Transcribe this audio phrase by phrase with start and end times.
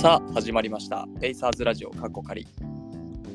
[0.00, 2.46] さあ始まりましたペイサーズラジオカッコ仮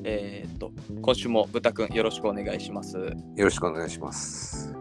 [0.04, 4.76] えー、っと今週も豚くんよろしくお願いしますよろしくお願いします。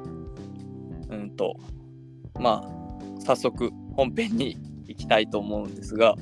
[1.11, 1.55] うんと
[2.41, 6.15] まあ早速本編に行きたいと思うんですが、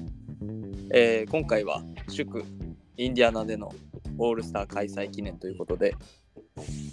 [0.92, 2.44] えー今回は祝
[2.96, 3.72] インディアナでの
[4.18, 5.94] オールスター開催記念ということで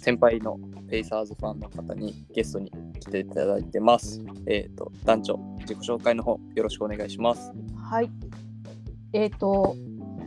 [0.00, 4.22] 先輩のペイサーズファンの方にゲストに来ていただいてます。
[4.46, 7.50] えー、っと団長自己紹介の方よろしくお願いします。
[7.74, 8.10] はい。
[9.12, 9.76] えっ、と、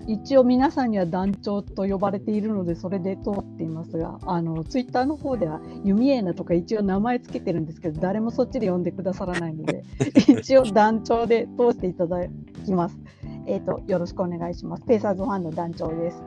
[0.07, 9.83] 一応皆さんには団長と呼ばれているので、それで通っていますが、あの、ツイッターの方では、ユミエーナとか一応名前つけてるんですけど、誰もそっちで呼んでくださらないので、
[10.27, 12.19] 一応団長で通していただ
[12.65, 12.97] きます。
[13.45, 14.84] えっ、と、よろしくお願いします。
[14.85, 16.21] ペーサーズファンの団長です。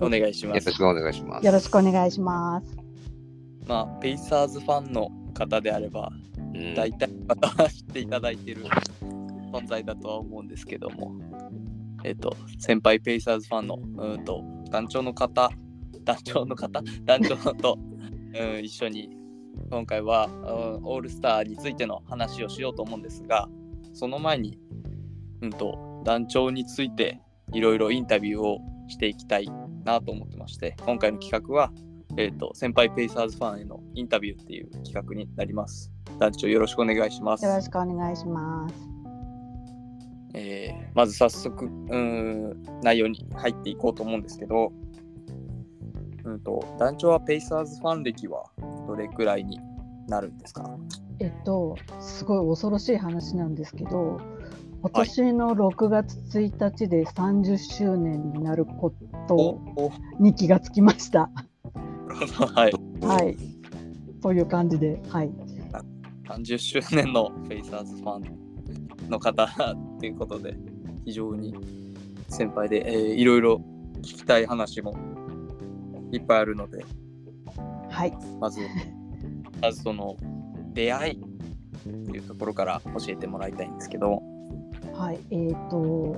[0.00, 0.72] お願いしますよろ。
[0.72, 1.46] しくお願いします。
[1.46, 2.76] よろしくお願いします。
[3.66, 6.10] まあ、ペイサーズファンの方であれば、
[6.54, 8.64] うん大体の方は知っていただいている
[9.52, 11.14] 存在だとは思うんですけども、
[12.04, 15.50] えっ、と、先輩ペイサーズファンの、うんと、団長の方、
[16.04, 17.78] 団長の方、団長と、
[18.34, 19.10] うん、一緒に、
[19.70, 23.48] 今回は、うんオールスターについての話をしようと思うんですが、
[23.92, 24.58] その前に、
[25.42, 27.20] うんと、団長について
[27.52, 28.58] いろいろインタビューを
[28.88, 29.48] していきたい
[29.84, 31.72] なと思ってまして、今回の企画は、
[32.16, 35.90] えっ、と、先輩ペイサーズファンへのインタビューっていう企画になります。
[36.18, 37.44] 団長よろしくお願いします。
[37.44, 38.91] よろしくお願いします。
[40.34, 44.72] えーまず早速うーん内容に入っていこうと思うんですけど、
[46.24, 48.44] うんと、団長はペイサーズファン歴は
[48.86, 49.58] どれくらいに
[50.08, 50.78] なるんですか？
[51.18, 54.18] えっと、すごい恐ろしい話なんですけど、
[54.80, 58.92] 今年の6月1日で30周年になるこ
[59.28, 61.30] とおに気がつきました。
[62.54, 62.72] はい。
[63.06, 63.36] はい。
[64.20, 65.30] という感じで、はい。
[66.28, 68.41] 30周年のペイサーズファン
[69.12, 69.48] の方っ
[70.00, 70.56] ていうことで、
[71.04, 71.54] 非常に
[72.28, 73.62] 先輩で、えーいろいろ
[73.98, 74.96] 聞きたい話も
[76.10, 76.84] いっぱいあるので、
[77.88, 78.12] はい。
[78.40, 78.60] まず、
[79.60, 80.16] まずその
[80.72, 84.22] 出会いっていうところから教えてもらいたいんですけど、
[84.94, 85.20] はい。
[85.30, 86.16] えっ、と、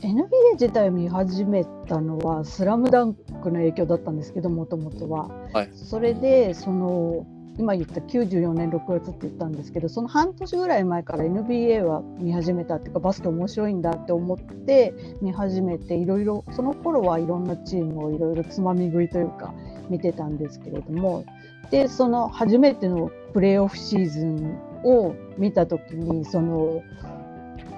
[0.00, 5.28] NBA 自体を見始めたのは、スラムダンクの影響だったんですけど、もともとは。
[5.52, 7.26] はいそれで、その、
[7.56, 14.92] 今言った94年6月って言ったんですけどその半年ぐらい前から NBA は見始めたっていうかバスケ面白いんだって思って
[15.22, 19.54] 見始めていろいろその頃はいろんなチームをいろいろつまみ食いというか
[19.88, 21.24] 見てたんですけれども
[21.70, 26.82] でその初めてのプレーオフシーズンを見た時にその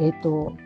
[0.00, 0.56] えっ、と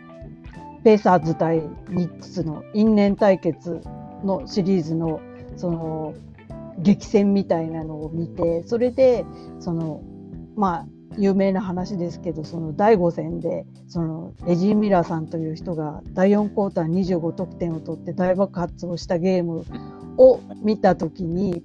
[0.83, 3.81] ペーサーズ対ニックスの因縁対決
[4.25, 5.21] のシリーズの
[5.57, 6.15] その
[6.83, 9.25] 激戦みたいなのを見てそれで
[9.59, 10.03] その
[10.57, 10.87] まあ
[11.19, 19.65] 有名な話ですけどその第5戦でそのレジー・ミラーさんという人が第4クォーター25得点を取って大爆発をしたゲーム
[20.17, 21.63] を見た時に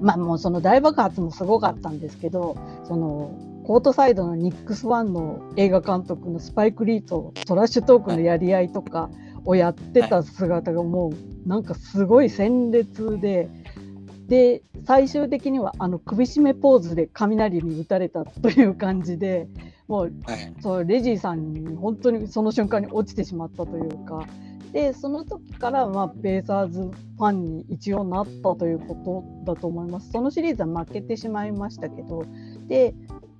[0.00, 3.34] まあもうその大爆発もすごかったんですけどその
[3.66, 9.10] コートサイドのニックスファンの映画監督のスパイク・リーとトラッシュトークのやり合いとか
[9.44, 11.10] をやってた姿がも
[11.44, 13.48] うなんかすごい鮮烈で。
[14.28, 19.48] で最終的にはあの首絞めポーズで雷に打たれたという感じで
[19.88, 24.26] もうはい、そうレジーさんに本当にその瞬間に落ちてしまったというか。
[24.72, 30.10] でその時から、まあ、ペーサーズファンに一応なったということだと思います。
[30.10, 32.26] そのシリーズは負けてしまいましたけど。
[32.68, 32.94] で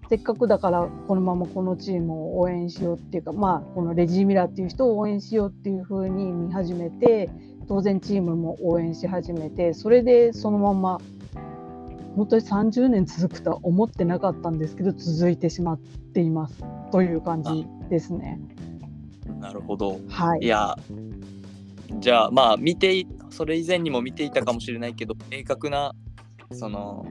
[0.08, 7.28] せっかくだからこのままこのチームを応援しようっていうか、まあ、このレジー・ミラーっていう人を応援しようっていう風に見始めて
[7.68, 10.98] 当然チームも応援し始めてそれでそのまま
[12.16, 18.40] 本当に30年続くとは思ってなかったんですけど続いてしまっていますという感じですね。
[19.38, 20.00] なるほど。
[20.08, 20.76] はいいや、
[22.00, 25.94] じゃあまあ見てい、それ以前にも見ていたかもしれないけど、明確な、
[26.52, 27.06] その、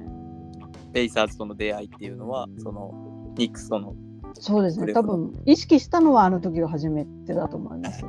[0.93, 3.95] ペイサーズとの出会いっていうのは、その、ニックスとの、
[4.33, 8.03] そうですね多分意識したのはあの時が初めてだと思います。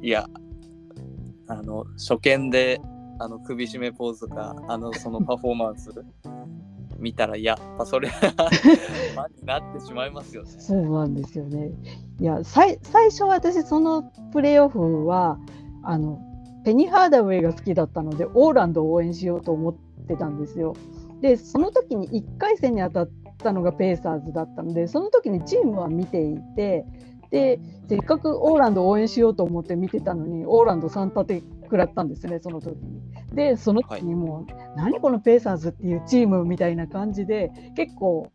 [0.00, 0.26] いや、
[1.48, 2.80] あの、初見で、
[3.18, 5.90] あの、首絞めポーズとか、あの、そのパフォーマンス
[6.98, 8.32] 見たら、やっぱそれは、
[9.44, 10.50] なってしまいますよね。
[10.50, 11.72] そうなんですよね。
[12.20, 14.02] いや最最初私その
[14.32, 15.38] プレーオフは
[15.84, 16.20] あの
[16.64, 19.76] ペニー・ハーダウェイが好きだったのでオーランドを応援しようと思っ
[20.08, 20.74] てたんですよ。
[21.20, 26.84] でその時に1回戦に当たったのがペーサーズだったのでその時にチームは見ていて
[27.30, 33.02] でせっかくオーランドを応援しようと思って見てたのにオーランド3立て食らったんですねその時に。
[33.34, 38.32] でその時にもう、何このペーサーズっていうチームみたいな感じで結構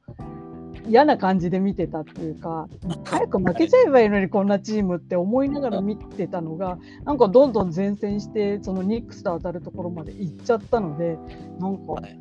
[0.88, 2.68] 嫌な感じで見てたっていうか
[3.06, 11.18] 早く負けちゃえばいいのにこんなチームって思いながら見てたのがなんかどんどん前線してそのニックスと当たるところまで行っちゃったので
[11.60, 12.20] なんかはい。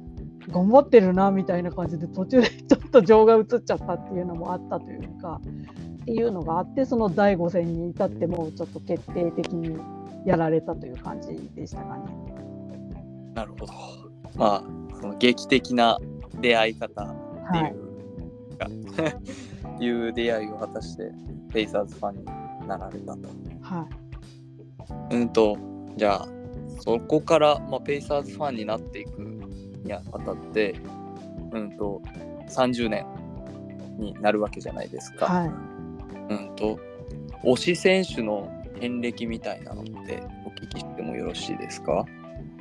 [0.48, 5.40] 頑張ってるなみたいな感じで途中でちょっと情が移っちゃったっていうのもあったというか
[6.02, 9.78] っていうのがあってその第5戦に至ってもちょっと決定的に
[10.26, 12.04] やられたという感じでしたかね。
[13.34, 13.72] なるほど。
[14.37, 14.64] まあ、
[15.00, 15.99] その劇的な
[16.40, 17.06] 出会い方っ
[17.52, 17.75] ていうはい、
[18.58, 18.69] か、
[19.81, 21.12] いう出会いを果たして、
[21.52, 22.25] ペイサーズファンに
[22.69, 23.28] なられたと。
[23.62, 23.88] は
[25.10, 25.56] いうんと、
[25.96, 26.28] じゃあ、
[26.81, 29.20] そこから、まあ、ペイサーズファンになっていく
[29.84, 30.75] にあたって、
[31.52, 32.02] うんと、
[32.48, 33.06] 30年
[33.98, 35.26] になるわけじゃないですか。
[35.26, 35.71] はい
[36.28, 36.78] うんと、
[37.44, 38.50] 推し選手の
[38.80, 42.04] 遍歴みたいなのってお聞きしてもよろしいですか？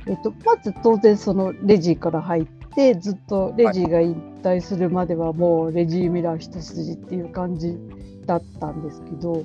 [0.08, 2.46] えっと、まず当然そのレジーから入っ
[2.76, 7.78] てずっとレジーが引退するまではもうレジー・ミラー一筋っていう感じ
[8.26, 9.44] だったんですけど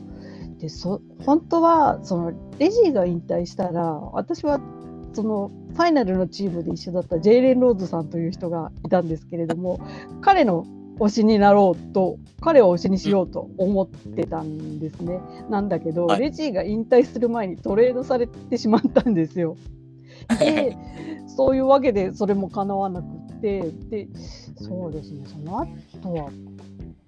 [0.59, 4.61] でそ本当はそのレジーが引退したら私は
[5.13, 9.81] そのファイナルのチームで一緒だったジェイレン・ローズさんという人がいたんですけれども
[10.23, 10.67] 彼の
[10.99, 15.21] 推しになろうと彼を推しにしようと思ってたんですね。
[15.51, 19.57] なんだけど、はいレジーが引退する前にトレードされてしまったんですよ。
[20.39, 20.77] で
[21.29, 23.07] そういうわけでそれも叶わなく
[23.37, 24.09] ってで
[24.57, 26.31] そうですねその後は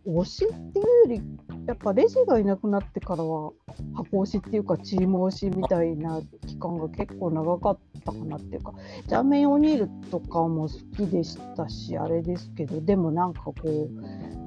[0.08, 1.22] 推しっていうより
[1.66, 3.52] やっぱレジがいなくなってからは
[3.94, 8.72] 箱推しっていうかチーム推しみたいな期間が結構長かったかなっていうか
[9.06, 13.62] ジャーメイ・オニールとかも好きでしたしあれですけどでもなんかこう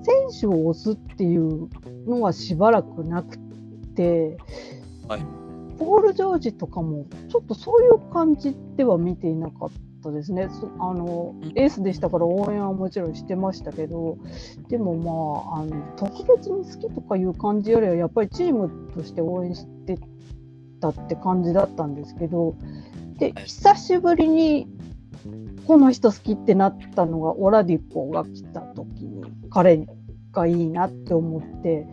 [0.03, 1.69] 選手を推すっていう
[2.07, 3.37] のはしばらくなく
[3.95, 4.37] て、
[5.07, 5.25] はい。
[5.77, 10.49] ポール・ジョージとかもちょっとそういう感じでは見ていなかったですね。
[10.49, 14.17] そあのうんエースでしたから応援はもちろんしてましたけど
[14.69, 19.99] でもまああの特別に好きとかいう感じよりはやっぱりチームとして応援して
[20.79, 22.55] たって感じだったんですけど
[23.19, 24.67] ではい久しぶりに
[25.67, 29.85] この人好きってなったのがオラディポが来た時に彼
[30.31, 31.85] がいいなって思って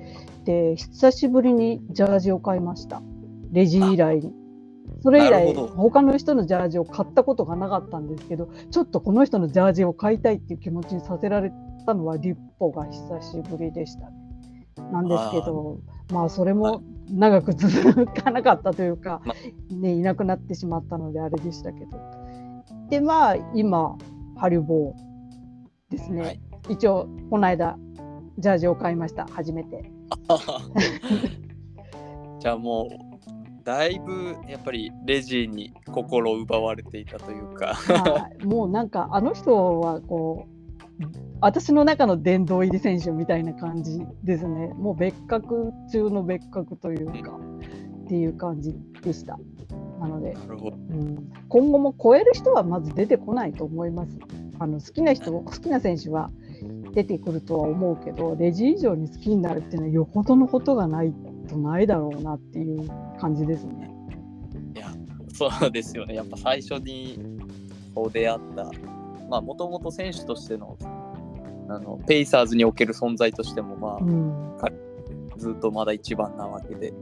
[0.44, 3.02] で久しぶりにジャージを買いました
[3.52, 4.48] レジ以来に。
[5.00, 11.53] それ以来他の人のジャージを買ったことがなかったんですけどちょっとこの人のジャージを買いたいっていう気持ちにさせられ
[11.87, 14.17] たのはリュッポが久しぶりでしたね。
[14.93, 15.79] なんですけど
[16.12, 19.35] まあそれも長く続かなかったというか、ま
[19.71, 22.01] ね、いなくなってしまったのであれでしたけど。
[22.91, 23.97] でまあ今
[24.37, 26.41] ハリボーですね、はい。
[26.69, 27.79] 一応この間
[28.39, 29.27] ジャージを買いました。
[29.27, 29.91] 初めて。
[32.41, 33.07] じゃあもう
[33.69, 37.75] だいぶやっぱりレジーに心を奪われていたというか。
[37.75, 41.05] はい、もうなんかあの人はこう
[41.43, 44.69] 私の中の殿堂入り選手みたいな感じですね。
[44.69, 47.38] もう別格中の別格というか
[48.05, 49.38] っていう感じでした。
[50.00, 50.76] なので、なるほど。
[50.76, 54.19] うん、今後も超える人はまず出てこないと思います。
[54.61, 56.31] あの好きな人好きな選手は
[56.94, 61.12] 出てくるとは思うけどレジ以上に好きになるっていうのはよほどのことがない
[61.49, 63.91] とないだろうなっていう感じですね。
[64.75, 64.88] いや
[65.32, 66.15] そうですよね。
[66.15, 67.19] やっぱ最初に
[67.94, 68.70] そう出会った
[69.29, 70.76] まあもともと選手としての
[71.69, 74.48] あのペイサーズにおける存在としてもまあうん。
[75.39, 76.93] ずっとまだ一番なわけで。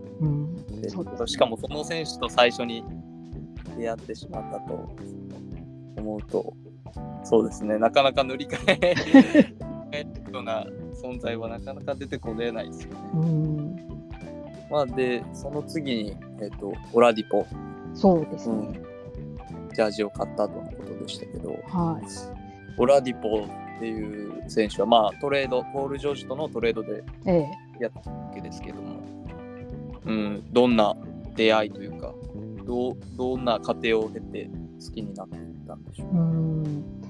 [1.27, 2.85] しかもその選手と最初に
[3.79, 4.95] 出会ってしまったと
[5.97, 6.55] 思うと
[7.25, 7.79] そうですね。
[7.79, 8.79] なかなか塗り替
[9.93, 13.01] え ような存在はなかなか出てこれないですよね。
[13.15, 13.96] うん
[14.71, 17.47] まあでその次に、えっとオラディポ、
[17.95, 18.55] そうですね。
[18.55, 22.07] うん、ジャージを買ったとのことでしたけどはい。
[22.79, 23.45] オラディポ
[23.77, 27.51] っていう選手はまあトレードポール・ジョージとのトレードでええ。
[27.85, 27.91] わ
[28.35, 29.01] けですけども、
[30.07, 30.97] うん、どんな
[31.35, 32.15] 出会いというか
[32.65, 34.49] どうどんな過程を経て
[34.85, 37.06] 好きになっていったんでしょううん。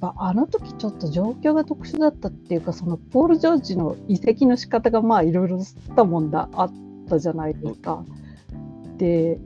[0.00, 6.72] まあの時ちょっと状況が特殊だったっていうか、そのポール・ジョージの移籍の仕方がまあいろいろ吸ったもんだあっ
[7.08, 8.04] たじゃないですか。
[8.98, 9.38] で、やっ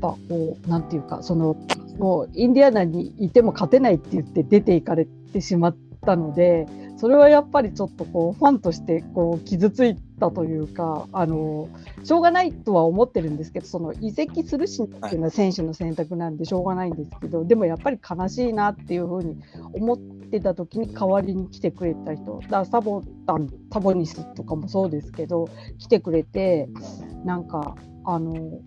[0.00, 1.56] ぱこう、なんていうか、その、
[1.98, 11.68] もうインディアナにいても勝てないって言って出ていかれてしまったので、それはやっぱりちょっとこうファンとしてこう傷ついてたというかあの
[12.02, 19.36] しょうがないとは思ってるんですけどその移籍するしっていうのは選手の選択なんでしょうがないんですけどでもやっぱり悲しいなっていうふうに
[19.74, 26.68] 思ってた時に代わりに来てくれた人だサボタンサボニスとかもそうですけど来てくれて
[27.24, 28.60] なんかあの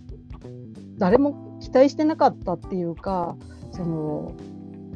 [0.98, 3.36] 誰も期待してなかったっていうか
[3.72, 4.34] その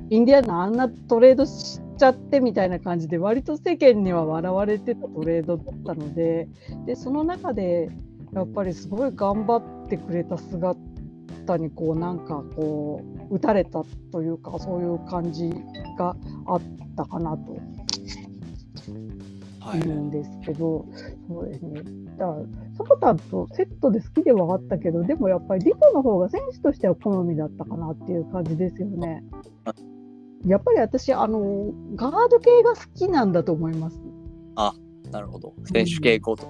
[0.09, 6.47] インディアナあんなトレードしちゃってみたいな感じで割と世間には笑われてたトレードだったので
[6.87, 7.91] でその中で
[8.33, 10.75] やっぱりすごい頑張ってくれた姿
[11.57, 15.51] にこうなんかこう打たれたというかそういう感じ
[15.95, 16.15] が
[16.47, 16.61] あっ
[16.97, 17.57] たかなと。
[19.59, 19.81] はい。
[19.83, 20.87] 思うんですけど、
[21.27, 21.83] そうですね。
[22.17, 22.37] だから
[22.77, 29.23] サボタンとセットで好きではあったけどでもやっぱりリコの方が選手としては好みだったかなっていう感じですよね。
[30.45, 33.99] やっぱり私あのガード系が好きなんだと思います。
[35.11, 35.53] なるほど。
[35.65, 36.45] 選手傾向と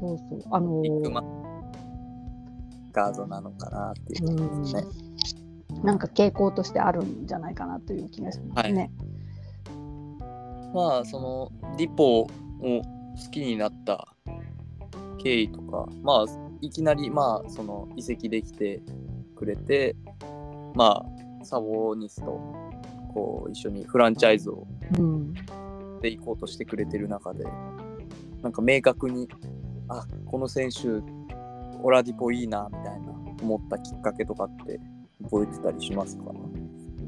[0.00, 0.82] そうそうあの
[2.92, 4.84] ガードなのかなっていうところですね。
[5.82, 8.90] なんか傾向としてあるんじゃないかなという気がしますね。
[10.74, 12.26] まあそのディポを
[12.62, 12.82] 好
[13.30, 14.08] きになった
[15.18, 16.24] 経緯とかまあ
[16.60, 18.80] いきなりまあその移籍できて
[19.36, 19.94] くれて
[20.74, 21.04] ま
[21.40, 22.63] あサボニスと
[23.14, 24.66] こう一緒にフランチャイズを
[24.98, 25.32] うん
[26.02, 27.44] で行こうとしてくれてる中で
[28.42, 29.28] なんか明確に
[29.88, 30.88] あこの選手
[31.82, 34.80] オラディポいいなみたいな思ったきっかけとかって
[35.22, 36.24] 覚えてたりしますか？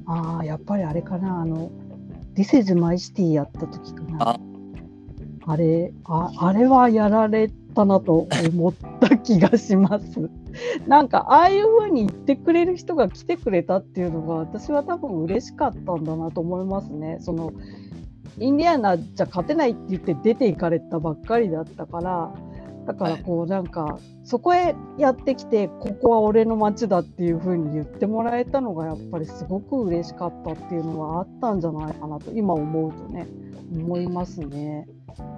[0.06, 1.70] ああやっぱりあれかなあの
[2.36, 4.30] 「This is my city」やった時かな。
[4.30, 4.40] あ
[5.48, 10.30] あれああれはやられたなと思った気がします。
[10.86, 17.18] なんかああいう風に言ってくれる人が来てくれたっていうのが私は多分嬉しかったんだなと思いますね。
[17.20, 17.52] その
[18.38, 22.34] インディアナじゃ勝てないって言って出ていかれたばっかりだったから
[22.86, 33.26] だからこうなんかそこへやってきてここは俺の街だっていう風に言ってもらえたのがやっぱりすごく嬉しかったっていうのはあったんじゃないかなと今思うとね
[33.74, 34.86] 思いますね。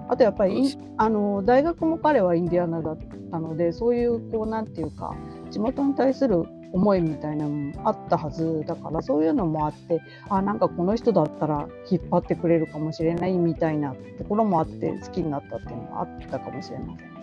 [0.09, 2.97] あとやっぱりあの大学も彼はインディアナだっ
[3.31, 5.15] たのでそういうこうなんていうか
[5.51, 17.18] 地元に対する思いみたいなのもあったはずだからそういうのもあってあなんかこの人だったら引っ張ってくれるかもしれないみたいなところもあって好きになったっていうのはあったかもしれません。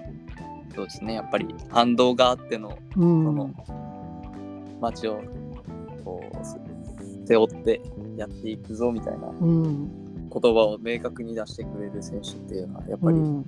[0.77, 1.15] そうですね。
[1.15, 3.25] やっぱり反動があってのうん。
[3.25, 3.51] その
[4.81, 5.23] 街を
[6.05, 6.59] こうす
[7.25, 7.81] 背負って
[8.17, 10.29] やっていくぞみたいなうん。
[10.29, 13.45] 言葉を明確に出してくれる選手っていうのはやっぱり、うん。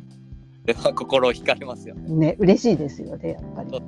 [0.95, 2.09] 心を惹かれますよね。
[2.09, 3.83] ね嬉しいですよねやっぱり。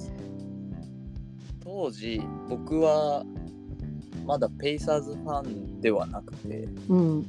[1.64, 3.24] 当時僕は
[4.26, 7.26] まだペイサーズファンではなくてうん、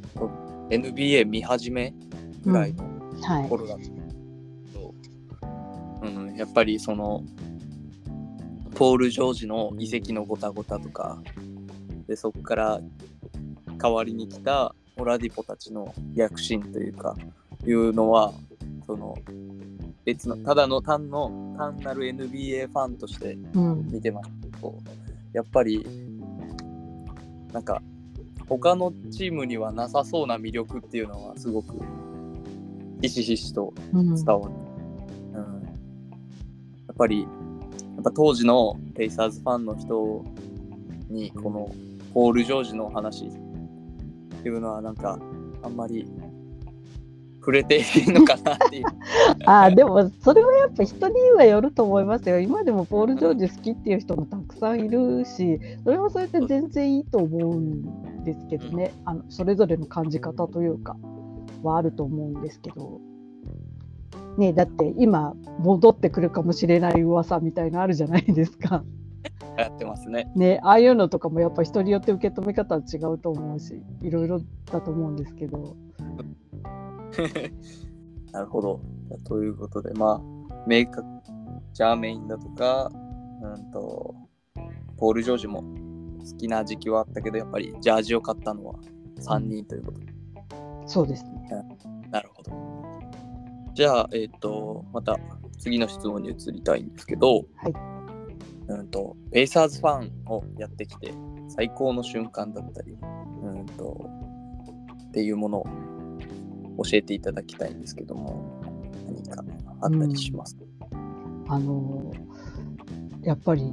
[0.69, 1.93] NBA 見始め
[2.43, 2.83] ぐらいの
[3.21, 3.47] はい。
[3.47, 3.83] 頃だった。
[3.83, 4.00] けど、
[6.01, 7.23] うんやっぱりその
[8.75, 11.21] ポール・ジョージの移籍のごたごたとか
[12.07, 12.81] でそこから
[13.77, 17.15] 代わりに来たオラディポたちの躍進というか
[17.65, 18.33] いうのは
[18.85, 19.15] その
[20.03, 23.91] 別のただの単の単なる NBA ファンとしてうん。
[23.91, 24.77] 見てますけど
[25.33, 25.85] やっぱり
[27.53, 27.81] なんか
[28.47, 31.75] 他のチームにはなさそうな魅力っていうのはすごく
[33.01, 34.15] ひしひしとうん。
[34.15, 34.60] 伝わっ
[37.01, 37.27] ぱりや
[37.99, 40.23] っぱ当時のペイサーズファンの人
[41.09, 41.73] にこの
[42.13, 43.29] ポール・ジョージの話っ
[44.43, 45.17] ていうのはなんか
[45.63, 46.07] あんまり
[47.39, 48.85] 触れているのかなっていう
[49.45, 52.39] あーでもそれはやっぱ人にはよると思いますよ。
[52.39, 60.95] 今でもポール・ジョージ好きっていう人もたくさんいるし、それはそれで全然いいと思うんですけどね、あのそれぞれの感じ方というか
[61.63, 63.01] はあると思うんですけど。
[64.37, 68.83] ね、だって今戻ってくるかもしれない噂みたいのあるじゃないですか。
[69.57, 70.31] やってますね。
[70.35, 75.75] ね、ああいうのとかもやっぱ人によって受け止め方は違うと思うしいろいろだと思うんですけど。
[78.31, 78.79] なるほど。
[79.25, 81.05] ということで、まあ、明確、
[81.73, 82.89] ジャーメインだとか、
[83.41, 84.15] うんと、
[84.97, 88.75] ポール・ジョージも好きな時期はあったけど、やっぱりジャージを買ったのは
[89.19, 90.07] 3人ということで。
[90.85, 91.49] そうですね。
[93.81, 95.17] じゃあ、えっ、と、また
[95.57, 97.73] 次の質問に移りたいんですけど、はい。
[98.67, 101.11] うんと、ペイサーズファンをやってきて、
[101.47, 102.95] 最高の瞬間だったり、
[103.41, 104.07] うんと、
[105.09, 105.65] っていうものを
[106.83, 108.61] 教えていただきたいんですけども、
[109.07, 109.43] 何か
[109.81, 110.55] あったりします、
[111.47, 112.13] あの
[113.23, 113.63] やっぱり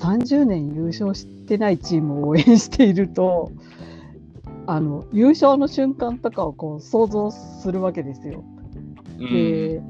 [0.00, 3.52] 30年優勝してないチームを応援していると
[4.66, 8.42] あの優勝の瞬間とかをこう想像するわけですよ。
[9.18, 9.32] うん。
[9.32, 9.82] で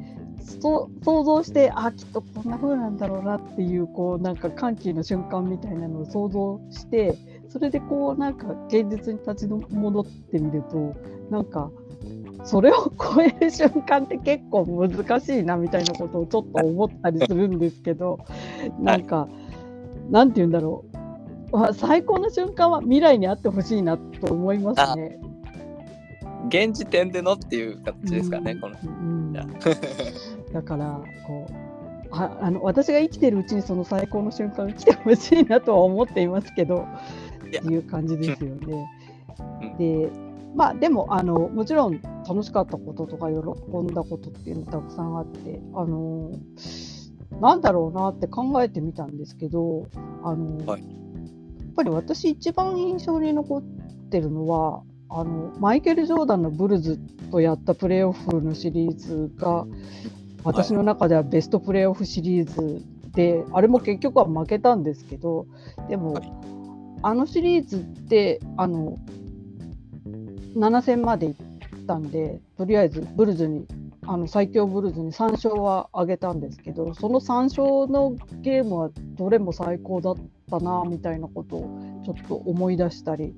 [0.60, 7.16] そ想像してあきっとこんな風なんだろうなっていうこうなんか歓喜の瞬間みたいなのを想像して
[7.48, 10.94] それでこうなんか現実に立ち戻ってみると
[11.30, 11.70] なんか
[12.44, 18.18] それを超える瞬間って結構難しいなみたいなことをちょっと思ったりするんですけど
[18.78, 19.28] なんか
[20.10, 21.56] なんて言うんだろう。
[21.56, 25.20] まあ最高の瞬間は未来にあってほしいなと思いますね。
[26.48, 28.60] 現時点でのっていう形ですかね、うん。
[28.60, 28.76] この。
[28.82, 29.32] うん。
[30.52, 31.52] だからこう
[32.10, 36.86] ああの私が生きてるうちにその最高の瞬間来てほしいなとは思っていますけど
[37.46, 38.88] っていう感じですよね。
[39.62, 39.78] うん。
[39.78, 40.10] で
[40.54, 46.30] まあでもあのもちろん楽しかったこととか喜んだことっていうのたくさんあってあの
[47.40, 49.86] なんだろうなって考えてみたんですけど
[50.22, 50.82] あの、はい。
[50.82, 53.62] やっぱり私一番印象に残っ
[54.10, 54.84] てるのは
[55.16, 56.98] あのマイケル・ジョーダンのブルズ
[57.30, 59.64] とやったプレーオフのシリーズが
[60.42, 65.46] 私の中ではベストプレーオフシリーズで、あれも結局は負けたんですけど
[65.88, 66.32] でも、はい。
[67.02, 68.98] あのシリーズってあの
[70.56, 73.68] 7戦まで行ったんでとりあえずブルズに
[74.06, 80.16] あの最強ブルズに3勝は挙げたんですけどその3勝のゲームはどれも最高だっ
[80.50, 83.34] たなみたいなことをちょっと思い出したり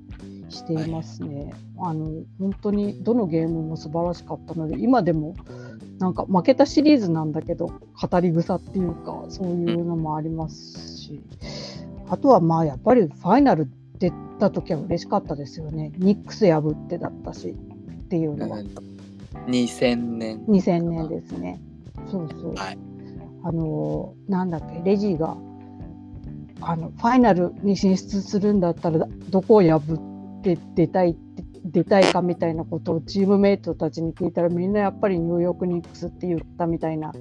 [0.49, 1.53] していますね。
[1.79, 5.35] あの本当にどのゲームも素晴らしかったので今でも
[5.99, 11.21] なんか負けたシリーズなんだけど語り草っていうかそういうのもありますし、
[12.09, 13.67] あとはまあやっぱりファイナル
[13.99, 15.91] 出た時は嬉しかったですよね。
[15.97, 18.59] ニックス破ってだったしっていうのは。
[18.59, 18.69] うん。
[18.69, 18.81] と
[19.47, 20.39] 2000年。
[20.45, 21.59] 2000年ですね。
[22.09, 22.77] そうそう、はい。
[23.43, 25.37] あのなんだっけレジーが
[26.61, 29.79] あのファイナルに進出するんだったらどこを破
[30.37, 31.17] って出たい
[31.65, 37.11] 出たいかみたいなことをチームメイトたちに聞いたらみんなやっぱりニューヨークニックスって言ったみたいな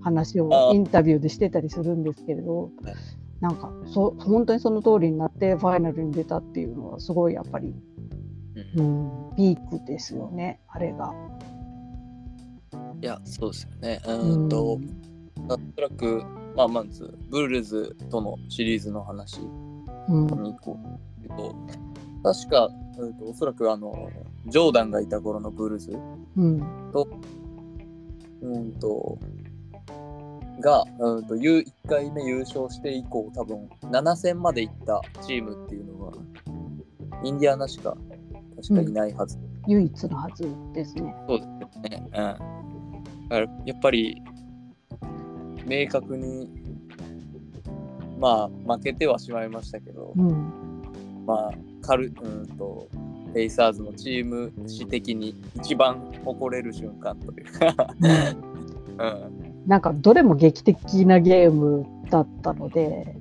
[0.00, 2.94] 話をインタビューでしてたりするんですけれどはい。
[3.40, 7.74] なんかそ本当にその通りになってファイナルに出たっていうのはすごいやっぱり、
[8.76, 9.28] うん。
[9.28, 11.12] うん、ピークですよねあれが。
[13.02, 14.00] いや、そうですよね。
[14.06, 14.80] ううんと、お
[15.48, 16.24] そらく、
[16.56, 19.40] まあ、まず、ブルーズとのシリーズの話
[20.08, 20.26] うん。
[20.42, 21.22] に行こう。
[21.22, 21.54] けど、
[22.26, 22.68] 確か、
[22.98, 24.10] うんとおそらくあの、
[24.46, 25.92] ジョーダンがいた頃のブルーズ
[26.36, 26.60] うん
[28.42, 29.18] うんと、
[30.60, 36.12] が、うんと、1回目優勝して以降、多分7戦まで行ったチームっていうのは、
[37.22, 37.96] インディアナしか
[38.56, 39.38] 確かいないはず。
[39.68, 41.14] 唯一のはずですね。
[41.28, 42.02] そうですよね。
[42.06, 42.12] うん。
[42.12, 42.38] だか
[43.28, 44.20] らやっぱり、
[45.64, 46.50] 明確に、
[48.18, 50.66] まあ、負けてはしまいましたけど、うん
[51.24, 52.88] まあ、カル、うんと、
[53.32, 57.94] ペイサーズのチーム史的に一番誇れる瞬間というか、
[58.98, 59.46] うん。
[59.66, 63.16] なんかどれも劇的なゲームだったので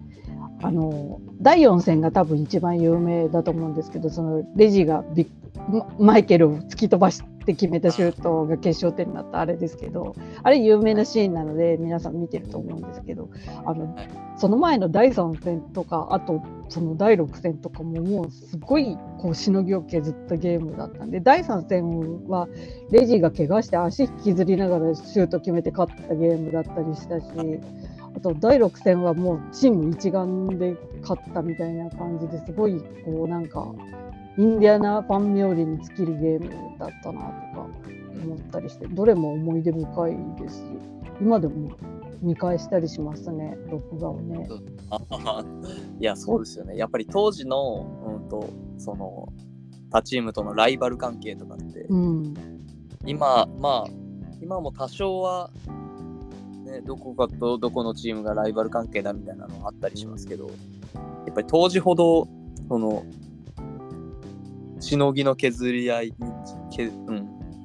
[0.61, 13.29] あの第4戦が多分一番有名だと思うんですけどそのレジがビッママイケルを突き飛ばして決めたシュートが決勝点になったあれですけどあれ有名なシーンなので皆さん見てると思うんですけど
[13.65, 14.25] あのはい。
[14.37, 22.47] その前の第3戦とかあとその第6戦とかももうすごいこうしのぎを削ったゲームだったんで第3戦は
[22.91, 27.25] レジが怪我して足引きずりながらシュート決めて勝ったゲームだったりしたし
[28.15, 33.73] あと第6戦はもうチーム一丸で勝ったみたいな感じですごいこうなんか
[34.37, 37.69] インディアナファン冥利に尽きるゲームだったなとか
[38.23, 40.63] 思ったりしてどれも思い出深いですし
[41.21, 41.71] 今でも
[42.21, 44.47] 見返したりしますね録画をね。
[44.89, 44.99] あ
[45.99, 46.77] いや、そうですよね。
[46.77, 49.27] やっぱり当時の、うんと、その、
[49.91, 52.33] 他チームとのライバル関係とかって、うん
[53.05, 53.89] 今、まあ、
[54.41, 55.51] 今も多少は、
[56.65, 60.51] ね、どこかとどこのチームがライバル関係だみたいなのあったりしますけど、や
[61.31, 62.27] っぱり当時ほど、
[62.67, 63.03] その、
[64.85, 66.13] しのぎの削り合いに、
[66.69, 67.17] けうん、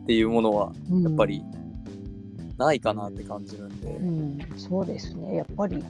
[0.03, 1.03] っていうものは、うん。
[1.03, 1.45] やっぱり、
[2.57, 5.85] ないかなって感じるんで、うん、そうですね、やっぱり、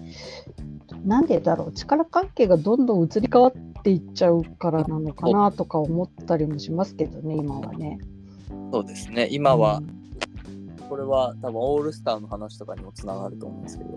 [1.04, 7.98] なんでだろう、力関係がどんどん移り変わっていっちゃうからなのかなとか思ったりもしますけどね、今はね。
[8.72, 9.80] そうですね、今は、
[10.88, 13.90] これは多分オールスターの話とかにもつながると思うんですけど、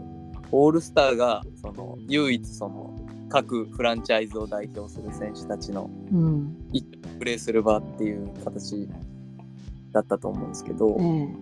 [0.52, 2.96] オールスターがその唯一その
[3.34, 6.56] 各フランチャイズを代表する選手たちのうん、
[7.18, 8.88] プレーする場っていう形
[9.92, 11.36] だったと思うんですけど、ね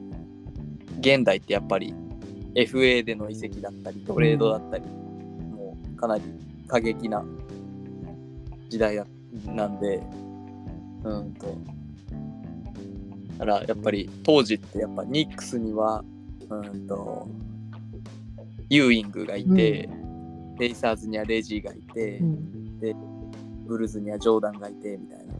[0.99, 1.95] 現代ってやっぱり
[2.53, 6.23] FA での移籍だったりトレードだったり、もうかなり
[6.67, 7.25] 過激な
[8.69, 9.05] 時代だ
[9.47, 10.01] なんで
[11.03, 11.57] うんと。
[13.39, 16.03] だからやっぱり当時ってやっぱニックスには
[16.49, 17.27] うんと
[18.69, 19.89] ユーイングがいて、
[20.61, 22.71] レイサーズにはレジーがいて、うん。
[23.65, 25.33] ブルーズにはジョーダンがいてみたいな。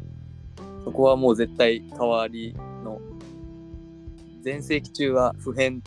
[0.83, 2.99] そこはもう絶対代わりの
[4.41, 5.83] 全盛期中は普遍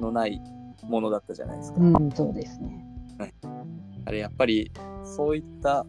[0.00, 0.38] のない
[0.82, 2.84] ものだったじゃないですか、うん、そうですね。
[4.04, 4.70] あれやっぱり
[5.02, 5.86] そういった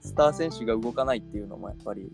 [0.00, 2.12] スター選手が動かないっていうのもやっぱり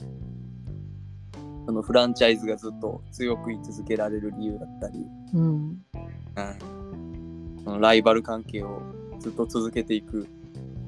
[1.66, 5.42] そのフランチャイズがずっと強く居続けられる理由だったり、うん。
[5.42, 8.80] うん、そのライバル関係を
[9.20, 10.26] ずっと続けていく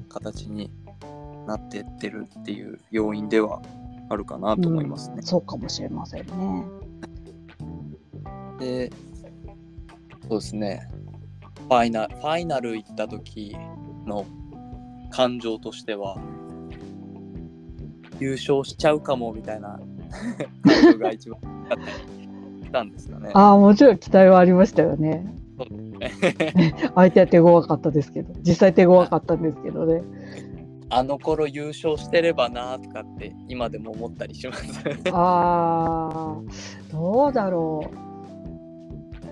[0.09, 0.71] 形に
[1.47, 3.61] なってってるっていう要因では
[4.09, 5.23] あるかなと思いますねうん。
[5.23, 6.65] そうかもしれませんね。
[8.59, 8.91] で、
[10.27, 10.89] そうですね。
[11.67, 13.55] ファイナル、ファイナル行った時
[14.05, 14.25] の
[15.09, 16.17] 感情としては、
[18.19, 19.79] 優勝しちゃうかもみたいな
[20.63, 23.31] 感情が一番あったんですかね。
[23.33, 25.25] ああ、もちろん期待はありましたよね。
[26.95, 30.01] 相手は手強かったですけど、実際手強かったんですけどね。
[30.89, 34.79] あの頃優勝してればなとかって今でも思ったりします。
[35.11, 38.07] ああ、どうだろう。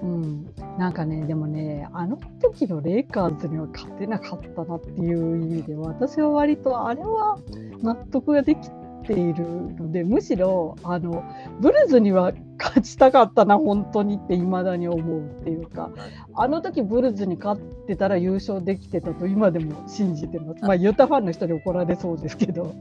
[0.06, 0.46] うん、
[0.78, 7.40] なんかね、でもね、あの時のレイカーズには勝てなかったなっていう意味で、私は割とあれは
[7.82, 8.70] 納得ができ
[9.06, 11.24] ているので、むしろあの
[11.60, 15.92] ブルズには勝ちたかったな、本当にっていまだに思うっていうか、
[16.34, 20.64] あの時ブルズに勝ってたら優勝できてたと今でも信じてます。
[20.64, 22.74] まあ、ユタファンの人に怒られそうですけど。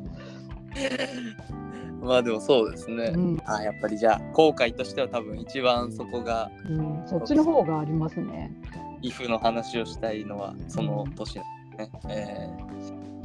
[2.00, 3.12] まあでもそうですね。
[3.14, 8.52] うんあやっぱりじゃあ後悔としては多分一番そこがうん、そっちの方がありますね。
[9.00, 12.08] イフの話をしたいのはその年なんですね。
[12.08, 12.50] え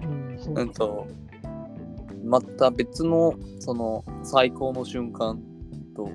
[0.03, 1.07] うん、うんと
[2.23, 5.41] また別のその最高の瞬間
[5.95, 6.09] と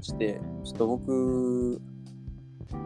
[0.00, 1.80] してちょっと僕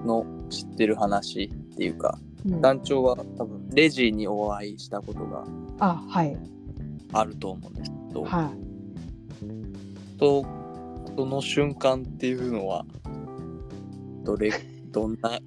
[0.05, 5.45] の知ってる話っていうかうん団長は多分レジにお会いしたことが
[5.79, 6.37] あ、はい、
[7.13, 10.19] あると思うんですけど、はい。
[10.19, 10.45] と
[11.17, 12.85] その瞬間っていうのは
[14.25, 14.53] どれ
[14.91, 15.39] どんな？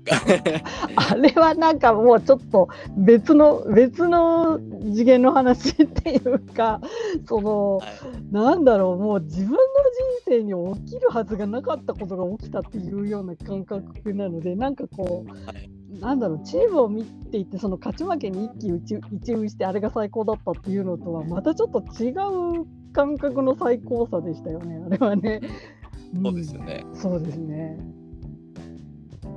[0.96, 6.82] あれはなんかもうちょっと別の別の次元の話っていうか、
[7.28, 9.64] そのはいなんだろうもう自分の人
[10.26, 10.54] 生に
[10.86, 15.48] 起きるはずがなかったことが起きたっていうような感覚なので、なんかこう。
[15.48, 15.70] はい
[16.02, 25.40] なんだろうチームを見ていてその勝ち負けに一喜一一憂してあれが最高だったっていうのとはまたちょっと違う感覚の最高さでしたよねあれはね。
[26.24, 26.84] そうですよね。
[26.84, 27.78] うんそうですね。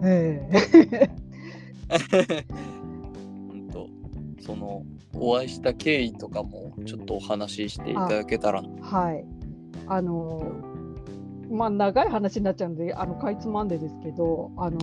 [0.02, 1.10] ええ
[3.52, 3.88] うんと
[4.40, 4.82] その
[5.14, 9.24] お会いした経緯とかもちょっとお話ししていただけたらはい。
[9.88, 10.52] あの
[11.50, 14.78] まあ長い話になっちゃうんであのかいつまんでですけどあの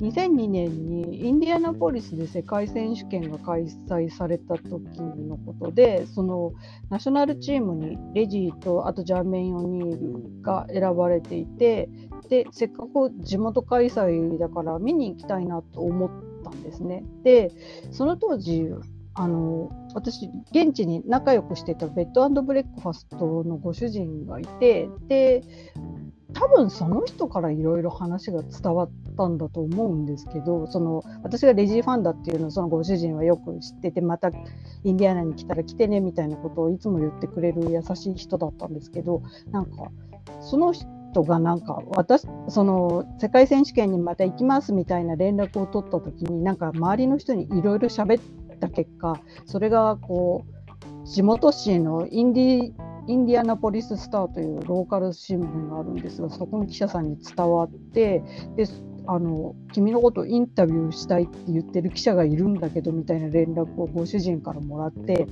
[0.00, 6.52] 2002年にインディアナポリスで世界選手権が開催された時のことでその
[6.88, 11.90] ナショナルチームにレジーとあとジャーメイン・オニールが選ばれていて
[12.30, 16.10] でせっかく地元開催だから見に行きたいなと思っ
[16.44, 17.04] たんですね。
[17.24, 17.52] で
[17.90, 18.70] その当時
[19.14, 25.42] あの私現地に仲良くしてたベッドブレックファストのご主人がいてで
[26.32, 34.30] 多分その人からいろいろ話が伝わったんだと思うんですけどその私がレジーファンだっていうのをそのご主人はよく知っててまた
[34.84, 39.90] インディアナに来たら来てねみたいなことをいつも言ってくれる優しい人だったんですけどなんか
[40.40, 40.86] その人
[41.22, 52.72] がなんか私その世界選手権にまた行きますみたいな連絡を取った時になんか周りの人にいろいろ喋った結果それがこう地元紙のインディ
[53.06, 58.22] インディアナポリス・スターというローカル新聞があるんですがそこの記者さんに伝わって
[58.56, 58.66] で
[59.06, 65.26] あの君のことインタビューしたいって言ってる記者がいるんだけどみたいな連絡をご主人からもらって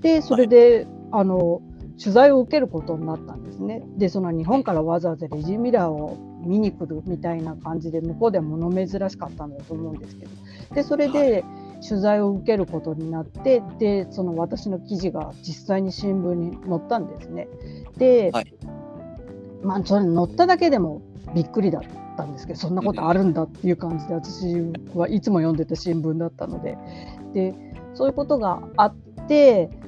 [0.00, 1.60] でそれで、あの
[2.00, 3.82] 取材を受けることになったんですね。
[3.98, 10.30] でその日本からわざわざレジミラーを見に来るみたいな感じで向こうでは物珍しかったんだと思うんですけど
[10.74, 11.44] でそれで
[11.86, 17.48] 取材を受けることになってでその私の記事が実際に新聞に載ったんですね。
[17.98, 18.54] で、はい
[19.62, 21.02] まあそれ載っただけでも
[21.34, 21.82] びっくりだっ
[22.16, 24.54] たんですけどそんなことあるんだっていう感じで私
[24.94, 26.78] はいつも読んでた新聞だったので
[27.34, 27.54] で
[27.94, 29.09] そういうことがあって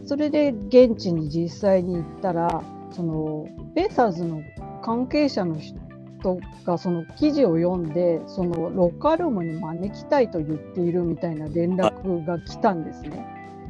[0.04, 4.40] それで現地に実際に行ったらそのベイサーズの
[4.82, 13.26] 関係者の人がその記事を読んでそのロッカールームに招きたいと言っているみたいな連絡が来たんですね。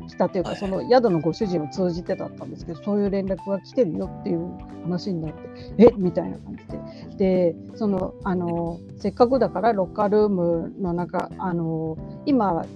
[0.08, 0.58] 来たというか、はい。
[0.58, 4.50] その宿のご主人を通じてだったんですけどそういう連絡が来てるよっていう
[4.82, 5.38] 話になって
[5.78, 5.92] え？
[5.96, 7.52] みたいな感じで。
[7.52, 12.66] でそのあのせっかくだからロッカールームの中あの今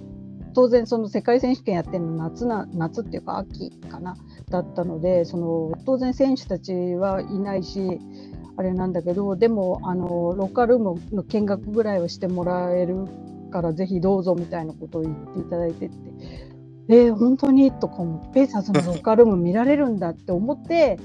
[0.57, 4.17] 当然その世界選手権やってるの夏な夏っていうか秋かな
[4.49, 7.99] だったのでその当然選手たちはいないし
[8.57, 13.05] あれなんだけどでもあのロッカールームの見学ぐらいはしてもらえる
[13.51, 15.95] からぜひどうぞみたいなことを言っていただいてって。
[16.89, 20.97] えー、本当にとかもペイサーズの ロッカールーム見られるんだって思って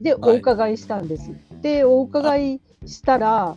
[0.00, 0.36] ではい。
[0.36, 1.32] お伺いしたんです。
[1.62, 3.56] でお伺いしたら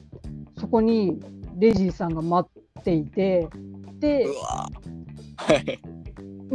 [0.57, 1.21] そこに
[1.59, 3.49] レジーさんが待っていて
[3.99, 4.25] で
[5.47, 5.79] はい。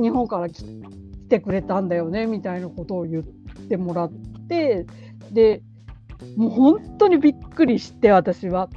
[0.01, 3.22] 日本から来来てくれたんだよねみたいなことを言っ
[3.68, 4.12] てもらっ
[4.49, 4.87] て
[5.33, 5.62] で
[6.37, 8.68] もう本当にびっくりして私は。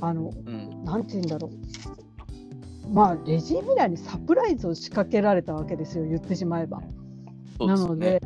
[0.00, 0.84] あのうん。
[0.84, 2.92] なんて言うんだろう。
[2.92, 6.80] まあレジー・ミラーにサプライズを仕掛けられたわけですよ言ってしまえば。
[6.80, 6.86] ね。
[7.60, 8.20] なので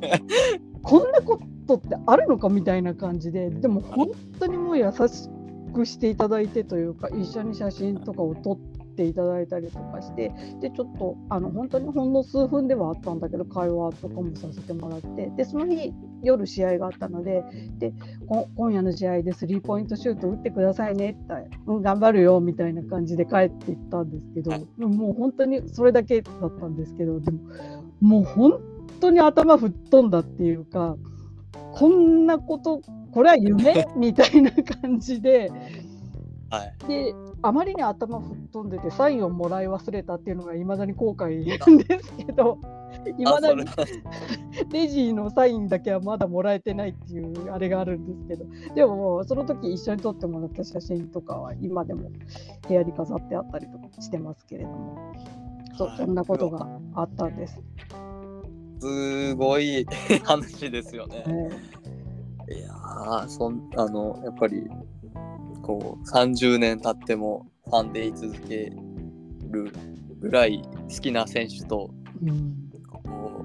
[0.82, 5.28] こんなことってあるのかみたいな感じででも本当にもう優し
[5.74, 10.30] くしていただいてというか一緒に写真とかを撮っていただいたりとかして
[10.60, 17.42] でちょっとあの本当にほんの数分ではあったんだけど会話とかもさせてもらってでその日夜試合があったので
[17.78, 17.92] で
[18.28, 24.66] こ今夜の試合でスリーポイントシュート打ってくださいねってうん、頑張るよみたいな感じで帰っていったんですけどはい。
[24.78, 27.40] もう本当にそれだけだったんですけどでも
[28.00, 28.60] もう本
[29.00, 30.96] 当に頭吹っ飛んだっていうか
[31.72, 32.80] こんなこと
[33.12, 33.86] これは夢？
[33.96, 35.50] みたいな感じで
[36.54, 36.74] はい。
[36.86, 42.58] であまりに頭吹っ飛んでてサインをもらい忘れたっていうのがいまだに後悔なんですけど
[43.18, 43.64] いまだに
[44.72, 48.74] レジのサインだけはまだもらえてないっていうあれがあるんですけど。
[48.74, 52.10] でもその時一緒に撮ってもらった写真とかは今でも
[52.66, 55.12] 部屋に飾ってあったりとかしてますけれども。
[55.76, 57.60] そうそんなことがあったんです。
[58.78, 59.84] すごい。
[60.22, 61.24] 話ですよね。
[61.26, 61.74] え
[62.56, 64.68] いやーそんあのやっぱり
[65.62, 68.72] こう30年経ってもファンでい続け
[69.50, 69.72] る
[70.20, 73.44] ぐらい好きな選手とーうんこ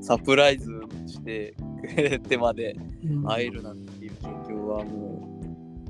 [0.00, 0.70] うサプライズ
[1.06, 5.14] してくれてまでうん会えるなんていう状況はも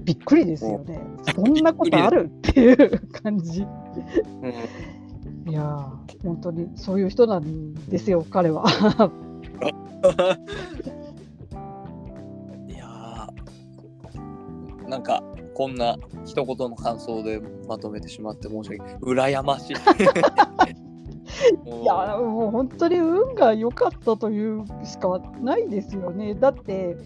[0.05, 1.01] びっくりですよね。
[1.35, 3.63] そんなことあるっていう感じ。
[3.63, 3.67] う、
[5.47, 8.65] うん、いやー本当にそういう人なんですよ彼は。
[14.95, 19.77] なんかこんな一言の感想でまとめてしまって申し訳ない羨ましい い
[21.85, 26.37] やーもう本当に運が良かったというしかないですよね。
[26.37, 26.97] だって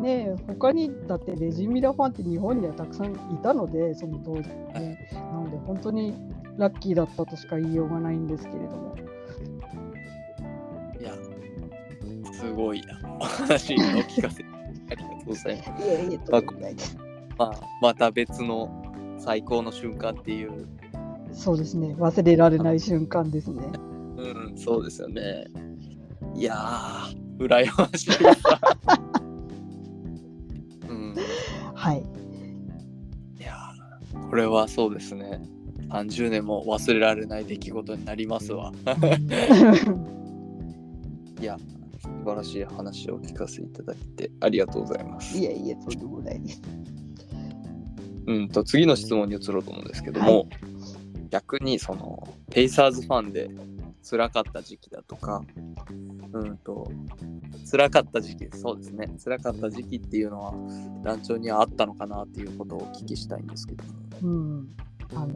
[0.00, 5.06] ね他にだってレジミラファンって日本にはたくさんいたのでその当時ね。
[5.12, 6.14] なので本当に
[6.56, 8.94] ラッキーだったとしか言いようがないんですけれども。
[10.98, 11.12] いや
[12.32, 14.44] すごいなお 話を聞かせて
[14.90, 17.03] ありがとうございますいえいえとんでもないです。
[17.38, 18.70] まあ、また別の
[19.18, 20.68] 最高の瞬間っていう、
[21.32, 23.64] そうですね忘れられない瞬間ですね。
[24.16, 25.46] うん、そうですよね。
[26.34, 28.34] いやー、羨ましいわ。
[30.88, 31.14] うん、
[31.74, 32.04] はい。
[33.38, 35.42] いやー、これはそうですね。
[35.88, 38.72] 30年も忘れられない出来事になりますわ。
[41.40, 41.56] いや、
[42.00, 45.38] 素晴らしい話を聞かせていただいてありがとうございます。
[45.38, 46.62] いえいえとんでもないです。
[48.26, 50.48] うんと次の質問に移ろうと思うんですけども、はい。
[51.30, 53.50] 逆にそのペイサーズファンで
[54.08, 55.42] 辛かった時期だとか
[56.32, 56.92] うんと
[57.68, 59.08] 辛かった時期そうですね。
[59.22, 60.54] 辛かった時期っていうのは
[61.02, 63.84] 団長にはあったのかなっていうことをお聞きしたいんですけど
[64.22, 64.68] うん、
[65.14, 65.32] あの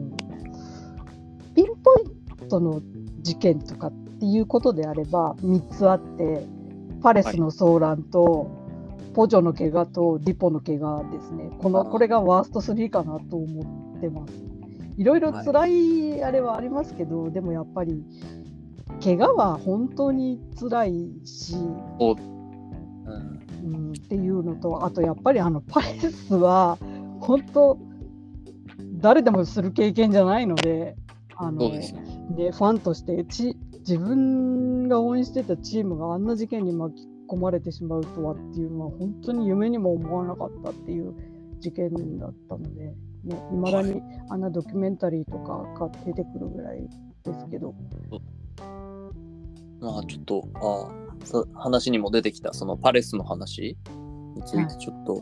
[1.53, 2.81] ピンポイントの
[3.21, 6.45] 事件とかっていうことであれば3つあって
[7.01, 8.58] パレスの騒乱と、
[9.19, 11.51] ポジョの怪我とディポの怪我ですね。
[11.59, 14.33] このこれがワースト3かなと思ってます。
[14.95, 18.01] いろいろ辛いあれはありますけど、でもやっぱり
[19.03, 21.55] 怪我は本当に辛いし、
[21.99, 22.15] う。
[23.11, 23.39] ん。
[23.65, 26.77] うん、っていうのとあとやっぱりあのパレスは
[27.19, 27.77] 本当
[29.01, 30.95] 誰でもする経験じゃないので
[31.35, 32.51] あのでね。
[32.51, 41.13] ファンとしてち自分が応援してたチームがあんな事件に巻き込まれてしまうとはっていうのは本当に夢にも思わなかったっていう
[41.59, 42.95] 事件だったので、ね、
[43.51, 46.81] 未だにあんなドキュメンタリーとかが出てくるぐらい
[47.23, 47.75] ですけど、
[49.79, 53.77] まあちょっとあ話にも出てきたそのパレスの話
[54.35, 55.21] についてちょっと、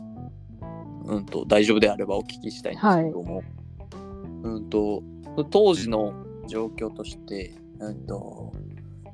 [1.04, 3.42] うんと大丈夫であればお聞きしたいんですけども、
[4.42, 5.02] うんと
[5.50, 6.14] 当時の
[6.46, 8.52] 状況として、うんと